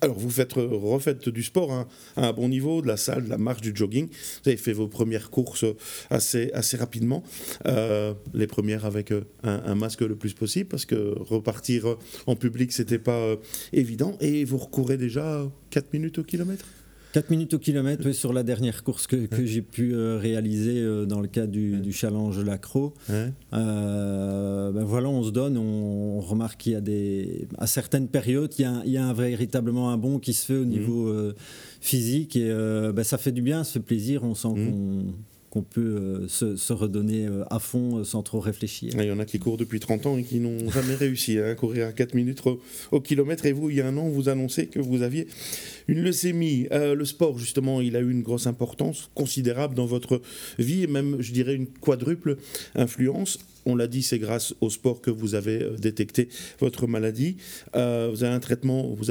Alors, 0.05 0.19
vous 0.19 0.29
faites, 0.29 0.55
euh, 0.57 0.67
refaites 0.71 1.29
du 1.29 1.41
sport 1.41 1.73
hein, 1.73 1.87
à 2.15 2.27
un 2.27 2.31
bon 2.31 2.47
niveau, 2.47 2.83
de 2.83 2.85
la 2.85 2.95
salle, 2.95 3.25
de 3.25 3.29
la 3.29 3.39
marche, 3.39 3.61
du 3.61 3.71
jogging. 3.73 4.07
Vous 4.07 4.49
avez 4.49 4.57
fait 4.57 4.71
vos 4.71 4.87
premières 4.87 5.31
courses 5.31 5.65
assez, 6.11 6.51
assez 6.53 6.77
rapidement. 6.77 7.23
Euh, 7.65 8.13
les 8.35 8.45
premières 8.45 8.85
avec 8.85 9.11
un, 9.41 9.73
masque 9.73 10.01
le 10.01 10.15
plus 10.15 10.35
possible, 10.35 10.69
parce 10.69 10.85
que 10.85 11.15
repartir 11.17 11.97
en 12.27 12.35
public, 12.35 12.71
c'était 12.71 12.99
pas 12.99 13.35
évident. 13.73 14.15
Et 14.21 14.45
vous 14.45 14.57
recourez 14.57 14.97
déjà 14.97 15.49
4 15.71 15.91
minutes 15.91 16.19
au 16.19 16.23
kilomètre? 16.23 16.65
4 17.15 17.29
minutes 17.29 17.53
au 17.53 17.59
kilomètre 17.59 18.11
sur 18.11 18.33
la 18.33 18.43
dernière 18.43 18.83
course 18.83 19.07
que, 19.07 19.45
j'ai 19.45 19.61
pu 19.61 19.93
euh, 19.93 20.17
réaliser 20.17 20.81
euh, 20.81 21.05
dans 21.05 21.21
le 21.21 21.29
cadre 21.29 21.53
du, 21.53 21.93
challenge 21.93 22.43
Lacro. 22.43 22.93
Euh, 23.09 24.71
ben 24.73 24.83
voilà, 24.83 25.07
on 25.07 25.23
se 25.23 25.29
donne, 25.29 25.57
on, 25.57 26.19
remarque 26.19 26.59
qu'il 26.59 26.73
y 26.73 26.75
a 26.75 26.81
des. 26.81 27.47
À 27.57 27.67
certaines 27.67 28.09
périodes, 28.09 28.53
il 28.59 28.91
y 28.91 28.97
a, 28.97 29.05
un, 29.05 29.13
véritablement 29.13 29.91
un 29.91 29.97
bond 29.97 30.19
qui 30.19 30.33
se 30.33 30.45
fait 30.45 30.57
au 30.57 30.65
mmh. 30.65 30.69
niveau 30.69 31.15
physique 31.79 32.35
et 32.35 32.49
ben 32.93 33.03
ça 33.05 33.17
fait 33.17 33.31
du 33.31 33.41
bien, 33.41 33.63
fait 33.63 33.79
plaisir, 33.79 34.25
on 34.25 34.35
sent 34.35 34.49
mmh. 34.49 34.69
qu'on 34.69 35.05
qu'on 35.55 35.61
peut 35.61 36.27
se, 36.27 36.73
redonner 36.73 37.29
à 37.49 37.59
fond 37.59 38.03
sans 38.03 38.23
trop 38.23 38.41
réfléchir. 38.41 38.91
Il 38.97 39.05
y 39.05 39.11
en 39.11 39.19
a 39.19 39.25
qui 39.25 39.39
courent 39.39 39.55
depuis 39.55 39.79
30 39.79 40.05
ans 40.05 40.17
et 40.17 40.23
qui 40.23 40.41
n'ont 40.41 40.69
jamais 40.69 40.95
réussi 40.95 41.39
à 41.39 41.55
courir 41.55 41.87
à 41.87 41.93
4 41.93 42.13
minutes 42.13 42.41
au, 42.91 42.99
kilomètre. 42.99 43.45
Et 43.45 43.53
vous, 43.53 43.69
il 43.69 43.77
y 43.77 43.81
a 43.81 43.87
un 43.87 43.95
an, 43.95 44.09
vous 44.09 44.27
annoncez 44.27 44.67
que 44.67 44.79
vous 44.79 45.01
aviez 45.01 45.27
une 45.87 46.01
leucémie, 46.01 46.67
euh, 46.73 46.93
le 46.93 47.05
sport 47.05 47.39
justement, 47.39 47.79
il 47.79 47.95
a 47.95 47.99
eu 47.99 48.11
une 48.11 48.21
grosse 48.21 48.47
importance 48.47 49.09
considérable 49.15 49.75
dans 49.75 49.85
votre 49.85 50.21
vie 50.59 50.83
et 50.83 50.87
même, 50.87 51.17
je 51.19 51.31
dirais, 51.31 51.55
une 51.55 51.67
quadruple 51.67 52.35
influence. 52.75 53.39
On 53.65 53.75
l'a 53.75 53.87
dit, 53.87 54.03
c'est 54.03 54.19
grâce 54.19 54.53
au 54.61 54.69
sport 54.69 55.01
que 55.01 55.11
vous 55.11 55.35
avez 55.35 55.63
euh, 55.63 55.75
détecté 55.77 56.29
votre 56.59 56.87
maladie. 56.87 57.37
Euh, 57.75 58.09
vous, 58.11 58.23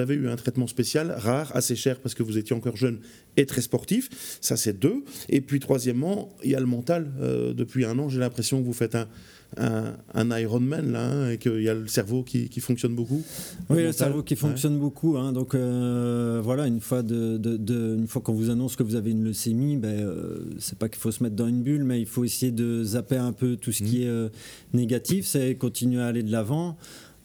avez 0.01 0.15
eu 0.15 0.29
un 0.29 0.37
traitement 0.37 0.67
spécial, 0.67 1.15
rare, 1.17 1.55
assez 1.55 1.77
cher 1.77 2.01
parce 2.01 2.15
que 2.15 2.23
vous 2.23 2.39
étiez 2.39 2.55
encore 2.55 2.77
jeune 2.77 3.01
et 3.37 3.47
très 3.47 3.63
sportif. 3.63 4.39
Ça, 4.41 4.57
c'est 4.57 4.79
deux. 4.79 5.05
Et 5.29 5.41
puis, 5.41 5.61
troisièmement, 5.61 6.35
il 6.43 6.51
y 6.51 6.55
a 6.55 6.61
le 6.61 6.67
mental. 6.67 7.11
depuis 7.55 7.85
un 7.85 7.99
an, 7.99 8.09
j'ai 8.09 8.21
l'impression 8.21 8.61
que 8.61 8.67
vous 8.67 8.73
faites 8.73 8.95
un, 8.95 9.09
un, 9.57 9.97
un 10.15 10.39
Ironman 10.39 10.93
là, 10.93 11.05
hein, 11.05 11.31
et 11.31 11.39
qu'il 11.39 11.63
y 11.63 11.69
a 11.69 11.75
le 11.75 11.87
cerveau 11.87 12.23
qui, 12.23 12.49
qui 12.49 12.61
fonctionne 12.61 12.95
beaucoup. 12.95 13.23
Oui, 13.71 13.83
le, 13.83 13.93
cerveau 13.93 14.23
qui 14.23 14.37
fonctionne 14.37 14.79
beaucoup. 14.79 15.17
Hein, 15.17 15.33
donc 15.33 15.55
euh, 15.55 16.41
voilà, 16.43 16.67
une 16.67 16.81
fois, 16.81 17.03
de, 17.03 17.37
de, 17.37 17.97
une 17.97 18.07
fois 18.07 18.23
qu'on 18.23 18.33
vous 18.33 18.51
annonce 18.51 18.77
que 18.77 18.83
vous 18.83 18.97
avez 18.97 19.11
une 19.11 19.25
leucémie, 19.25 19.77
ben, 19.77 20.01
euh, 20.01 20.39
c'est 20.59 20.79
pas 20.79 20.89
qu'il 20.89 21.01
faut 21.01 21.11
se 21.11 21.23
mettre 21.23 21.37
dans 21.37 21.49
une 21.49 21.63
bulle, 21.63 21.85
mais 21.85 22.01
il 22.01 22.07
faut 22.07 22.25
essayer 22.25 22.53
de 22.53 22.83
zapper 22.85 23.17
un 23.17 23.33
peu 23.33 23.57
tout 23.57 23.73
ce 23.73 23.83
qui 23.83 24.01
mmh. 24.01 24.03
est 24.03 24.09
euh, 24.09 24.29
négatif, 24.73 25.27
c'est 25.27 25.55
continuer 25.55 26.03
à 26.03 26.07
aller 26.07 26.23
de 26.23 26.33
l'avant. 26.33 26.77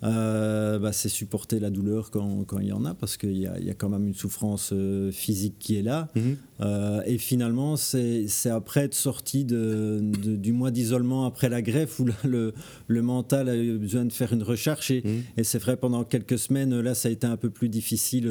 Euh, 0.03 0.79
bah, 0.79 0.93
c'est 0.93 1.09
supporter 1.09 1.59
la 1.59 1.69
douleur 1.69 2.09
quand, 2.09 2.45
quand, 2.45 2.59
il 2.59 2.67
y 2.67 2.71
en 2.71 2.85
a, 2.85 2.93
parce 2.93 3.17
qu'il 3.17 3.37
y, 3.37 3.41
y, 3.41 3.69
a 3.69 3.73
quand 3.73 3.89
même 3.89 4.07
une 4.07 4.13
souffrance 4.13 4.71
euh, 4.71 5.11
physique 5.11 5.55
qui 5.59 5.77
est 5.77 5.81
là. 5.81 6.07
Mhm. 6.15 6.37
Euh, 6.61 7.01
et 7.05 7.17
finalement, 7.17 7.77
c'est 7.77 8.27
après 8.49 8.81
être 8.81 8.95
sorti 8.95 9.45
de, 9.45 9.99
du 10.01 10.51
mois 10.51 10.71
d'isolement 10.71 11.25
après 11.25 11.49
la 11.49 11.61
greffe 11.61 11.99
où 11.99 12.05
le, 12.23 12.53
le, 12.87 13.01
mental 13.01 13.49
a 13.49 13.55
eu 13.55 13.77
besoin 13.77 14.05
de 14.05 14.13
faire 14.13 14.33
une 14.33 14.43
recherche. 14.43 14.91
Et, 14.91 15.01
mhm. 15.03 15.23
et 15.37 15.43
c'est 15.43 15.59
vrai, 15.59 15.77
pendant 15.77 16.03
quelques 16.03 16.37
semaines, 16.37 16.79
là, 16.79 16.95
ça 16.95 17.09
a 17.09 17.11
été 17.11 17.27
un 17.27 17.37
peu 17.37 17.49
plus 17.49 17.69
difficile, 17.69 18.29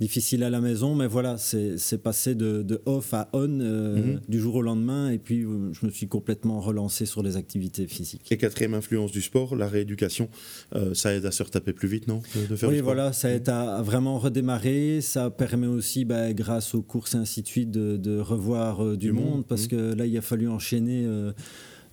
difficile 0.00 0.42
à 0.42 0.50
la 0.50 0.60
maison. 0.60 0.94
Mais 0.94 1.06
voilà, 1.06 1.36
c'est 1.38 2.02
passé 2.02 2.34
de, 2.34 2.62
de, 2.62 2.80
off 2.86 3.14
à 3.14 3.28
on 3.32 3.48
mhm. 3.48 4.20
du 4.28 4.40
jour 4.40 4.56
au 4.56 4.62
lendemain. 4.62 5.10
Et 5.10 5.18
puis, 5.18 5.42
je 5.42 5.86
me 5.86 5.90
suis 5.90 6.08
complètement 6.08 6.60
relancé 6.60 7.06
sur 7.06 7.22
les 7.22 7.36
activités 7.36 7.86
physiques. 7.86 8.30
Et 8.30 8.36
quatrième 8.36 8.74
influence 8.74 9.12
du 9.12 9.22
sport, 9.22 9.56
la 9.56 9.68
rééducation. 9.68 10.28
Euh, 10.74 10.94
ça 10.94 11.14
aide 11.14 11.26
à 11.26 11.30
se 11.30 11.42
retaper 11.42 11.72
plus 11.72 11.88
vite, 11.88 12.08
non? 12.08 12.22
Oui, 12.62 12.80
voilà, 12.80 13.12
ça 13.12 13.30
aide 13.30 13.48
à 13.48 13.82
vraiment 13.82 14.18
redémarrer. 14.18 15.00
Ça 15.00 15.30
permet 15.30 15.66
aussi, 15.66 16.04
bah, 16.04 16.32
grâce 16.32 16.74
aux 16.74 16.82
courses 16.82 17.14
et 17.14 17.35
ainsi 17.36 17.42
de 17.42 17.48
suite, 17.48 17.70
de, 17.70 18.18
revoir 18.18 18.82
euh, 18.82 18.96
du, 18.96 19.12
monde, 19.12 19.44
parce 19.46 19.66
mmh. 19.66 19.68
que 19.68 19.94
là, 19.94 20.06
il 20.06 20.16
a 20.16 20.22
fallu 20.22 20.48
enchaîner 20.48 21.04
euh, 21.04 21.32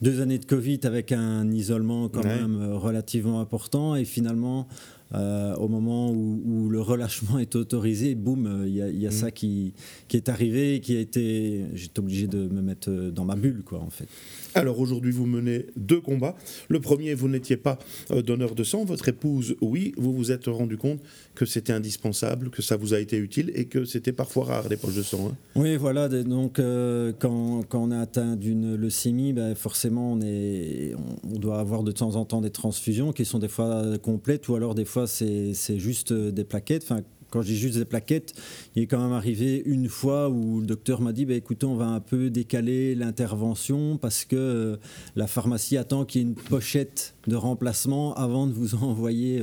deux 0.01 0.21
années 0.21 0.37
de 0.37 0.45
Covid 0.45 0.79
avec 0.83 1.11
un 1.11 1.51
isolement 1.51 2.07
quand 2.07 2.23
même 2.23 2.71
relativement 2.73 3.41
important. 3.41 3.95
Et 3.95 4.05
finalement, 4.05 4.67
au 5.13 5.67
moment 5.67 6.11
où, 6.11 6.69
le 6.69 6.81
relâchement 6.81 7.39
est 7.39 7.55
autorisé, 7.55 8.15
boum, 8.15 8.63
il 8.65 8.75
y 8.75 9.05
a, 9.05 9.09
mmh. 9.09 9.11
ça 9.11 9.31
qui, 9.31 9.73
qui, 10.07 10.17
est 10.17 10.29
arrivé, 10.29 10.79
qui 10.79 10.97
a 10.97 10.99
été, 10.99 11.65
j'étais 11.73 11.99
obligé 11.99 12.27
de 12.27 12.47
me 12.47 12.61
mettre 12.61 12.89
dans 12.89 13.25
ma 13.25 13.35
bulle, 13.35 13.63
quoi, 13.63 13.79
en 13.79 13.89
fait. 13.89 14.07
Alors 14.55 14.79
aujourd'hui, 14.79 15.11
vous 15.11 15.25
menez 15.25 15.67
deux 15.75 15.99
combats. 15.99 16.35
Le 16.67 16.79
premier, 16.79 17.13
vous 17.15 17.27
n'étiez 17.27 17.57
pas 17.57 17.79
euh, 18.11 18.21
donneur 18.21 18.55
de 18.55 18.63
sang. 18.63 18.85
Votre 18.85 19.09
épouse, 19.09 19.55
oui. 19.61 19.93
Vous 19.97 20.13
vous 20.13 20.31
êtes 20.31 20.45
rendu 20.45 20.77
compte 20.77 20.99
que 21.35 21.45
c'était 21.45 21.73
indispensable, 21.73 22.49
que 22.49 22.61
ça 22.61 22.75
vous 22.75 22.93
a 22.93 22.99
été 22.99 23.17
utile 23.17 23.51
et 23.55 23.65
que 23.65 23.85
c'était 23.85 24.11
parfois 24.11 24.45
rare 24.45 24.69
des 24.69 24.77
poches 24.77 24.95
de 24.95 25.01
sang. 25.01 25.29
Hein. 25.31 25.35
Oui, 25.55 25.75
voilà. 25.75 26.07
Donc 26.07 26.59
euh, 26.59 27.13
quand, 27.17 27.63
on 27.73 27.91
est 27.91 27.97
atteint 27.97 28.35
d'une 28.35 28.75
leucémie, 28.75 29.33
ben, 29.33 29.55
forcément, 29.55 30.13
on, 30.13 30.21
est, 30.21 30.93
on, 31.23 31.39
doit 31.39 31.59
avoir 31.59 31.83
de 31.83 31.91
temps 31.91 32.15
en 32.15 32.25
temps 32.25 32.41
des 32.41 32.51
transfusions 32.51 33.11
qui 33.11 33.25
sont 33.25 33.39
des 33.39 33.47
fois 33.47 33.83
complètes 34.01 34.47
ou 34.49 34.55
alors 34.55 34.75
des 34.75 34.85
fois 34.85 35.02
c'est 35.07 35.53
juste 35.77 36.13
des 36.13 36.43
plaquettes. 36.43 36.83
Enfin, 36.83 37.01
quand 37.33 37.41
j'ai 37.41 37.55
juste 37.55 37.79
des 37.79 37.85
plaquettes, 37.85 38.33
il 38.75 38.83
est 38.83 38.85
quand 38.85 39.01
même 39.01 39.11
arrivé 39.11 39.63
une 39.65 39.89
fois 39.89 40.29
où 40.29 40.59
le 40.59 40.67
docteur 40.67 41.01
m'a 41.01 41.13
dit 41.13 41.25
bah, 41.25 41.33
écoutez, 41.33 41.65
on 41.65 41.75
va 41.75 41.87
un 41.87 41.99
peu 41.99 42.29
décaler 42.29 42.93
l'intervention 42.93 43.97
parce 43.97 44.23
que 44.23 44.35
euh, 44.35 44.77
la 45.15 45.25
pharmacie 45.25 45.75
attend 45.77 46.05
qu'il 46.05 46.21
y 46.21 46.23
ait 46.23 46.27
une 46.27 46.35
pochette 46.35 47.15
de 47.27 47.35
remplacement 47.35 48.13
avant 48.15 48.47
de 48.47 48.53
vous 48.53 48.75
envoyer 48.83 49.41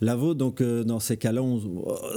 la 0.00 0.16
vôtre. 0.16 0.38
Donc 0.38 0.62
dans 0.62 1.00
ces 1.00 1.16
cas-là, 1.16 1.42
on, 1.42 1.60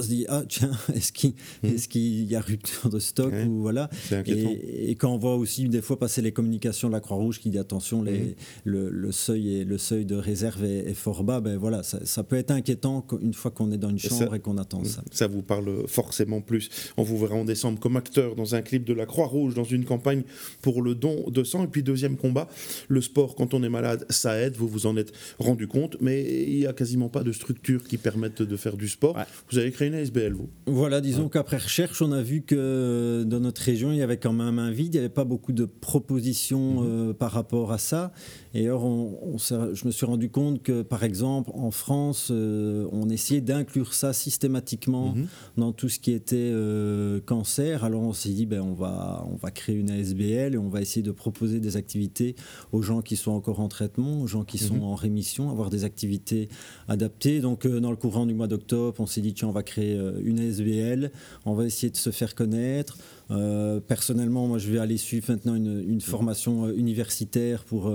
se 0.02 0.08
dit 0.08 0.26
ah 0.28 0.44
tiens, 0.48 0.70
est-ce 0.94 1.12
qu'il 1.12 1.34
mmh. 1.62 1.66
est 1.66 1.86
qu'il 1.88 2.24
y 2.24 2.36
a 2.36 2.40
rupture 2.40 2.90
de 2.90 2.98
stock 2.98 3.32
ou 3.48 3.60
voilà. 3.60 3.88
Et, 4.26 4.94
quand 4.96 5.12
on 5.12 5.18
voit 5.18 5.36
aussi 5.36 5.68
des 5.68 5.82
fois 5.82 5.98
passer 5.98 6.22
les 6.22 6.32
communications 6.32 6.88
de 6.88 6.92
la 6.92 7.00
Croix-Rouge 7.00 7.40
qui 7.40 7.50
dit 7.50 7.58
attention, 7.58 8.02
les, 8.02 8.18
mmh. 8.18 8.34
le, 8.64 9.12
seuil 9.12 9.56
et 9.56 9.64
le 9.64 9.78
seuil 9.78 10.04
de 10.04 10.16
réserve 10.16 10.64
est, 10.64 10.94
fort 10.94 11.24
bas, 11.24 11.40
ben 11.40 11.56
voilà, 11.56 11.82
ça, 11.82 12.24
peut 12.24 12.36
être 12.36 12.50
inquiétant 12.50 13.06
une 13.20 13.34
fois 13.34 13.50
qu'on 13.50 13.70
est 13.72 13.78
dans 13.78 13.90
une 13.90 13.98
chambre 13.98 14.34
et, 14.34 14.40
qu'on 14.40 14.58
attend 14.58 14.84
ça. 14.84 15.02
Ça 15.10 15.26
vous 15.26 15.42
parle 15.42 15.86
forcément 15.86 16.40
plus. 16.40 16.70
On 16.96 17.02
vous 17.02 17.18
verra 17.18 17.34
en 17.34 17.44
décembre 17.44 17.78
comme 17.78 17.96
acteur 17.96 18.34
dans 18.34 18.54
un 18.54 18.62
clip 18.62 18.84
de 18.84 18.92
la 18.92 19.06
Croix-Rouge, 19.06 19.54
dans 19.54 19.64
une 19.64 19.84
campagne 19.84 20.22
pour 20.62 20.82
le 20.82 20.94
don 20.94 21.24
de 21.28 21.44
sang. 21.44 21.64
Et 21.64 21.68
puis 21.68 21.82
deuxième 21.82 22.16
combat, 22.16 22.48
le 22.88 23.00
sport 23.00 23.34
quand 23.34 23.54
on 23.54 23.62
est 23.62 23.68
malade, 23.68 24.06
ça 24.10 24.38
aide. 24.38 24.56
Vous 24.56 24.68
vous 24.68 24.85
en 24.86 24.96
êtes 24.96 25.12
rendu 25.38 25.66
compte, 25.66 25.96
mais 26.00 26.44
il 26.48 26.58
n'y 26.58 26.66
a 26.66 26.72
quasiment 26.72 27.08
pas 27.08 27.22
de 27.22 27.32
structure 27.32 27.84
qui 27.84 27.98
permettent 27.98 28.42
de 28.42 28.56
faire 28.56 28.76
du 28.76 28.88
sport. 28.88 29.16
Vous 29.50 29.58
avez 29.58 29.70
créé 29.70 29.88
une 29.88 29.94
ASBL, 29.94 30.32
vous. 30.32 30.48
Voilà, 30.66 31.00
disons 31.00 31.28
qu'après 31.28 31.58
recherche, 31.58 32.02
on 32.02 32.12
a 32.12 32.22
vu 32.22 32.42
que 32.42 33.24
dans 33.26 33.40
notre 33.40 33.62
région, 33.62 33.92
il 33.92 33.98
y 33.98 34.02
avait 34.02 34.16
quand 34.16 34.32
même 34.32 34.58
un 34.58 34.70
vide. 34.70 34.94
Il 34.94 34.98
n'y 34.98 35.04
avait 35.04 35.08
pas 35.08 35.24
beaucoup 35.24 35.52
de 35.52 35.64
propositions 35.64 36.80
mhm. 36.80 36.86
euh, 36.88 37.12
par 37.12 37.32
rapport 37.32 37.72
à 37.72 37.78
ça. 37.78 38.12
Et 38.54 38.66
alors, 38.66 38.84
on, 38.84 39.36
je 39.38 39.86
me 39.86 39.90
suis 39.90 40.06
rendu 40.06 40.30
compte 40.30 40.62
que, 40.62 40.82
par 40.82 41.04
exemple, 41.04 41.50
en 41.54 41.70
France, 41.70 42.28
euh, 42.30 42.88
on 42.92 43.08
essayait 43.10 43.40
d'inclure 43.40 43.92
ça 43.92 44.12
systématiquement 44.12 45.14
mhm. 45.14 45.26
dans 45.56 45.72
tout 45.72 45.88
ce 45.88 45.98
qui 45.98 46.12
était 46.12 46.36
euh, 46.36 47.20
cancer. 47.20 47.84
Alors, 47.84 48.02
on 48.02 48.12
s'est 48.12 48.30
dit, 48.30 48.46
ben, 48.46 48.60
on, 48.60 48.74
va, 48.74 49.26
on 49.30 49.36
va 49.36 49.50
créer 49.50 49.76
une 49.76 49.90
ASBL 49.90 50.54
et 50.54 50.58
on 50.58 50.68
va 50.68 50.80
essayer 50.80 51.02
de 51.02 51.10
proposer 51.10 51.60
des 51.60 51.76
activités 51.76 52.34
aux 52.72 52.82
gens 52.82 53.02
qui 53.02 53.16
sont 53.16 53.32
encore 53.32 53.60
en 53.60 53.68
traitement, 53.68 54.22
aux 54.22 54.26
gens 54.26 54.44
qui 54.44 54.58
sont 54.58 54.75
en 54.82 54.94
rémission, 54.94 55.50
avoir 55.50 55.70
des 55.70 55.84
activités 55.84 56.48
adaptées. 56.88 57.40
Donc, 57.40 57.66
euh, 57.66 57.80
dans 57.80 57.90
le 57.90 57.96
courant 57.96 58.26
du 58.26 58.34
mois 58.34 58.46
d'octobre, 58.46 58.96
on 58.98 59.06
s'est 59.06 59.20
dit, 59.20 59.34
tiens, 59.34 59.48
on 59.48 59.52
va 59.52 59.62
créer 59.62 59.98
une 60.22 60.40
ASBL, 60.40 61.10
on 61.44 61.54
va 61.54 61.64
essayer 61.64 61.90
de 61.90 61.96
se 61.96 62.10
faire 62.10 62.34
connaître. 62.34 62.98
personnellement, 63.88 64.46
moi, 64.46 64.58
je 64.58 64.70
vais 64.70 64.78
aller 64.78 64.96
suivre 64.96 65.30
maintenant 65.30 65.54
une 65.54 66.00
formation 66.00 66.68
universitaire 66.70 67.64
pour 67.64 67.90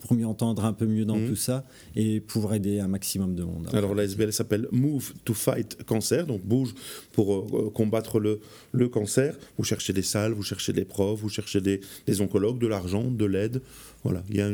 pour 0.00 0.14
mieux 0.14 0.26
entendre 0.26 0.64
un 0.64 0.72
peu 0.72 0.86
mieux 0.86 1.04
dans 1.04 1.16
mhm. 1.16 1.28
tout 1.28 1.36
ça 1.36 1.64
et 1.94 2.20
pouvoir 2.20 2.54
aider 2.54 2.80
un 2.80 2.88
maximum 2.88 3.34
de 3.34 3.42
monde. 3.42 3.68
Alors 3.72 3.94
la 3.94 4.04
SBL 4.04 4.32
s'appelle 4.32 4.68
Move 4.72 5.12
to 5.24 5.34
Fight 5.34 5.82
Cancer, 5.84 6.26
donc 6.26 6.42
bouge 6.44 6.74
pour 7.12 7.34
euh, 7.34 7.70
combattre 7.74 8.20
le, 8.20 8.40
le 8.72 8.88
cancer. 8.88 9.36
Vous 9.58 9.64
cherchez 9.64 9.92
des 9.92 10.02
salles, 10.02 10.32
vous 10.32 10.42
cherchez 10.42 10.72
des 10.72 10.84
profs, 10.84 11.20
vous 11.20 11.28
cherchez 11.28 11.60
des, 11.60 11.80
des 12.06 12.20
oncologues, 12.20 12.58
de 12.58 12.66
l'argent, 12.66 13.10
de 13.10 13.24
l'aide. 13.24 13.62
Voilà, 14.04 14.22
il 14.30 14.36
y 14.36 14.40
a 14.40 14.50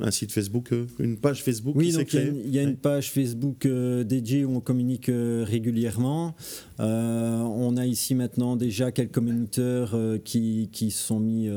un 0.00 0.10
site 0.10 0.32
Facebook, 0.32 0.72
euh, 0.72 0.86
une 0.98 1.16
page 1.16 1.44
Facebook 1.44 1.76
oui, 1.76 1.92
qui 1.92 2.04
créée. 2.06 2.32
Il 2.44 2.50
y 2.50 2.58
a, 2.58 2.62
une 2.62 2.76
page 2.76 3.12
Facebook 3.12 3.64
euh, 3.64 4.02
dédiée 4.02 4.44
où 4.44 4.56
on 4.56 4.60
communique 4.60 5.08
régulièrement. 5.08 6.34
on 6.78 7.76
a 7.76 7.86
ici 7.86 8.16
maintenant 8.16 8.56
déjà 8.56 8.90
quelques 8.90 9.12
communiteurs 9.12 9.96
qui, 10.24 10.70
qui 10.72 10.90
sont 10.90 11.20
mis 11.20 11.48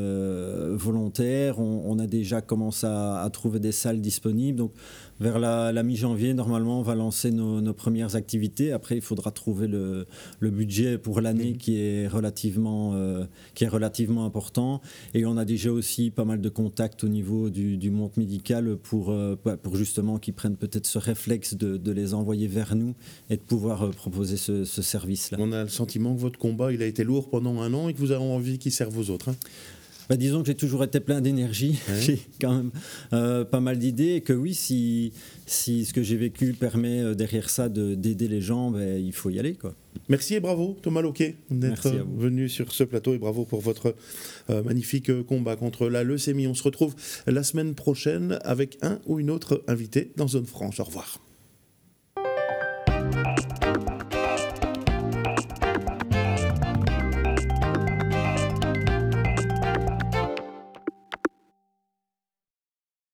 volontaires. 0.72 1.60
On, 1.60 1.98
a 1.98 2.06
déjà 2.06 2.42
commencé 2.42 2.86
à, 2.86 3.22
à 3.22 3.29
trouver 3.30 3.60
des 3.60 3.72
salles 3.72 4.02
disponibles. 4.02 4.58
Donc 4.58 4.74
vers 5.20 5.38
la, 5.38 5.84
mi-janvier, 5.84 6.34
normalement, 6.34 6.80
on 6.80 6.84
va 6.84 6.96
lancer 6.96 7.32
nos, 7.32 7.74
premières 7.74 8.16
activités. 8.16 8.72
Après, 8.72 8.96
il 8.96 9.02
faudra 9.02 9.32
trouver 9.32 9.68
le, 9.68 10.06
budget 10.42 10.98
pour 10.98 11.22
l'année 11.22 11.58
qui, 11.58 11.80
est 11.80 12.08
relativement, 12.08 12.94
euh, 12.94 13.26
qui 13.54 13.66
est 13.66 13.68
relativement 13.68 14.26
important. 14.26 14.82
Et 15.14 15.26
on 15.26 15.38
a 15.38 15.46
déjà 15.46 15.72
aussi 15.72 16.10
pas 16.10 16.26
mal 16.26 16.42
de 16.42 16.50
contacts 16.50 17.04
au 17.04 17.10
niveau 17.10 17.50
du, 17.50 17.92
monde 17.92 18.12
médical 18.18 18.78
pour, 18.78 19.12
euh, 19.12 19.36
pour 19.36 19.76
justement 19.76 20.20
qu'ils 20.20 20.34
prennent 20.34 20.58
peut-être 20.58 20.86
ce 20.86 20.98
réflexe 20.98 21.56
de, 21.56 21.92
les 21.92 22.14
envoyer 22.14 22.48
vers 22.48 22.76
nous 22.76 22.94
et 23.30 23.36
de 23.36 23.42
pouvoir 23.42 23.84
euh, 23.84 23.90
proposer 23.90 24.38
ce, 24.38 24.64
service-là. 24.64 25.38
On 25.42 25.52
a 25.52 25.64
le 25.64 25.70
sentiment 25.70 26.16
que 26.16 26.20
votre 26.20 26.40
combat, 26.40 26.72
il 26.72 26.82
a 26.82 26.86
été 26.86 27.04
lourd 27.04 27.30
pendant 27.30 27.62
un 27.62 27.74
an 27.74 27.90
et 27.90 27.94
que 27.94 28.00
vous 28.00 28.12
avez 28.12 28.24
envie 28.24 28.58
qu'il 28.58 28.72
serve 28.72 28.98
aux 28.98 29.10
autres. 29.10 29.30
Hein. 29.30 29.36
Bah, 30.10 30.18
disons 30.18 30.42
que 30.42 30.48
j'ai 30.48 30.56
toujours 30.56 30.84
été 30.84 31.00
plein 31.00 31.22
d'énergie, 31.22 31.80
j'ai 32.02 32.20
quand 32.42 32.56
même 32.56 32.72
euh, 33.14 33.46
pas 33.46 33.60
mal 33.60 33.78
d'idées 33.78 34.16
et 34.16 34.22
que 34.22 34.34
oui, 34.34 34.56
si, 34.56 35.14
si 35.46 35.86
ce 35.86 35.94
que 35.94 36.02
j'ai 36.02 36.18
vécu 36.18 36.54
permet 36.54 37.00
euh, 37.00 37.14
derrière 37.14 37.50
ça 37.50 37.70
d'aider 37.70 38.28
les 38.28 38.42
gens, 38.42 38.72
ben, 38.72 39.00
il 39.00 39.14
faut 39.14 39.30
y 39.30 39.38
aller. 39.38 39.54
Quoi. 39.54 39.76
Merci 40.08 40.34
et 40.34 40.40
bravo 40.40 40.76
Thomas 40.82 41.02
Loquet 41.02 41.36
d'être 41.52 41.90
venu 42.18 42.50
sur 42.50 42.72
ce 42.72 42.84
plateau 42.84 43.14
et 43.14 43.20
bravo 43.20 43.46
pour 43.46 43.62
votre 43.62 43.96
euh, 44.50 44.64
magnifique 44.64 45.12
combat 45.24 45.56
contre 45.56 45.88
la 45.88 46.04
leucémie. 46.04 46.48
On 46.48 46.56
se 46.56 46.64
retrouve 46.64 46.96
la 47.28 47.44
semaine 47.44 47.76
prochaine 47.76 48.40
avec 48.44 48.80
un 48.82 49.00
ou 49.06 49.20
une 49.20 49.30
autre 49.30 49.64
invité 49.68 50.12
dans 50.18 50.28
Zone 50.28 50.48
Franche. 50.48 50.80
Au 50.80 50.86
revoir. 50.86 51.20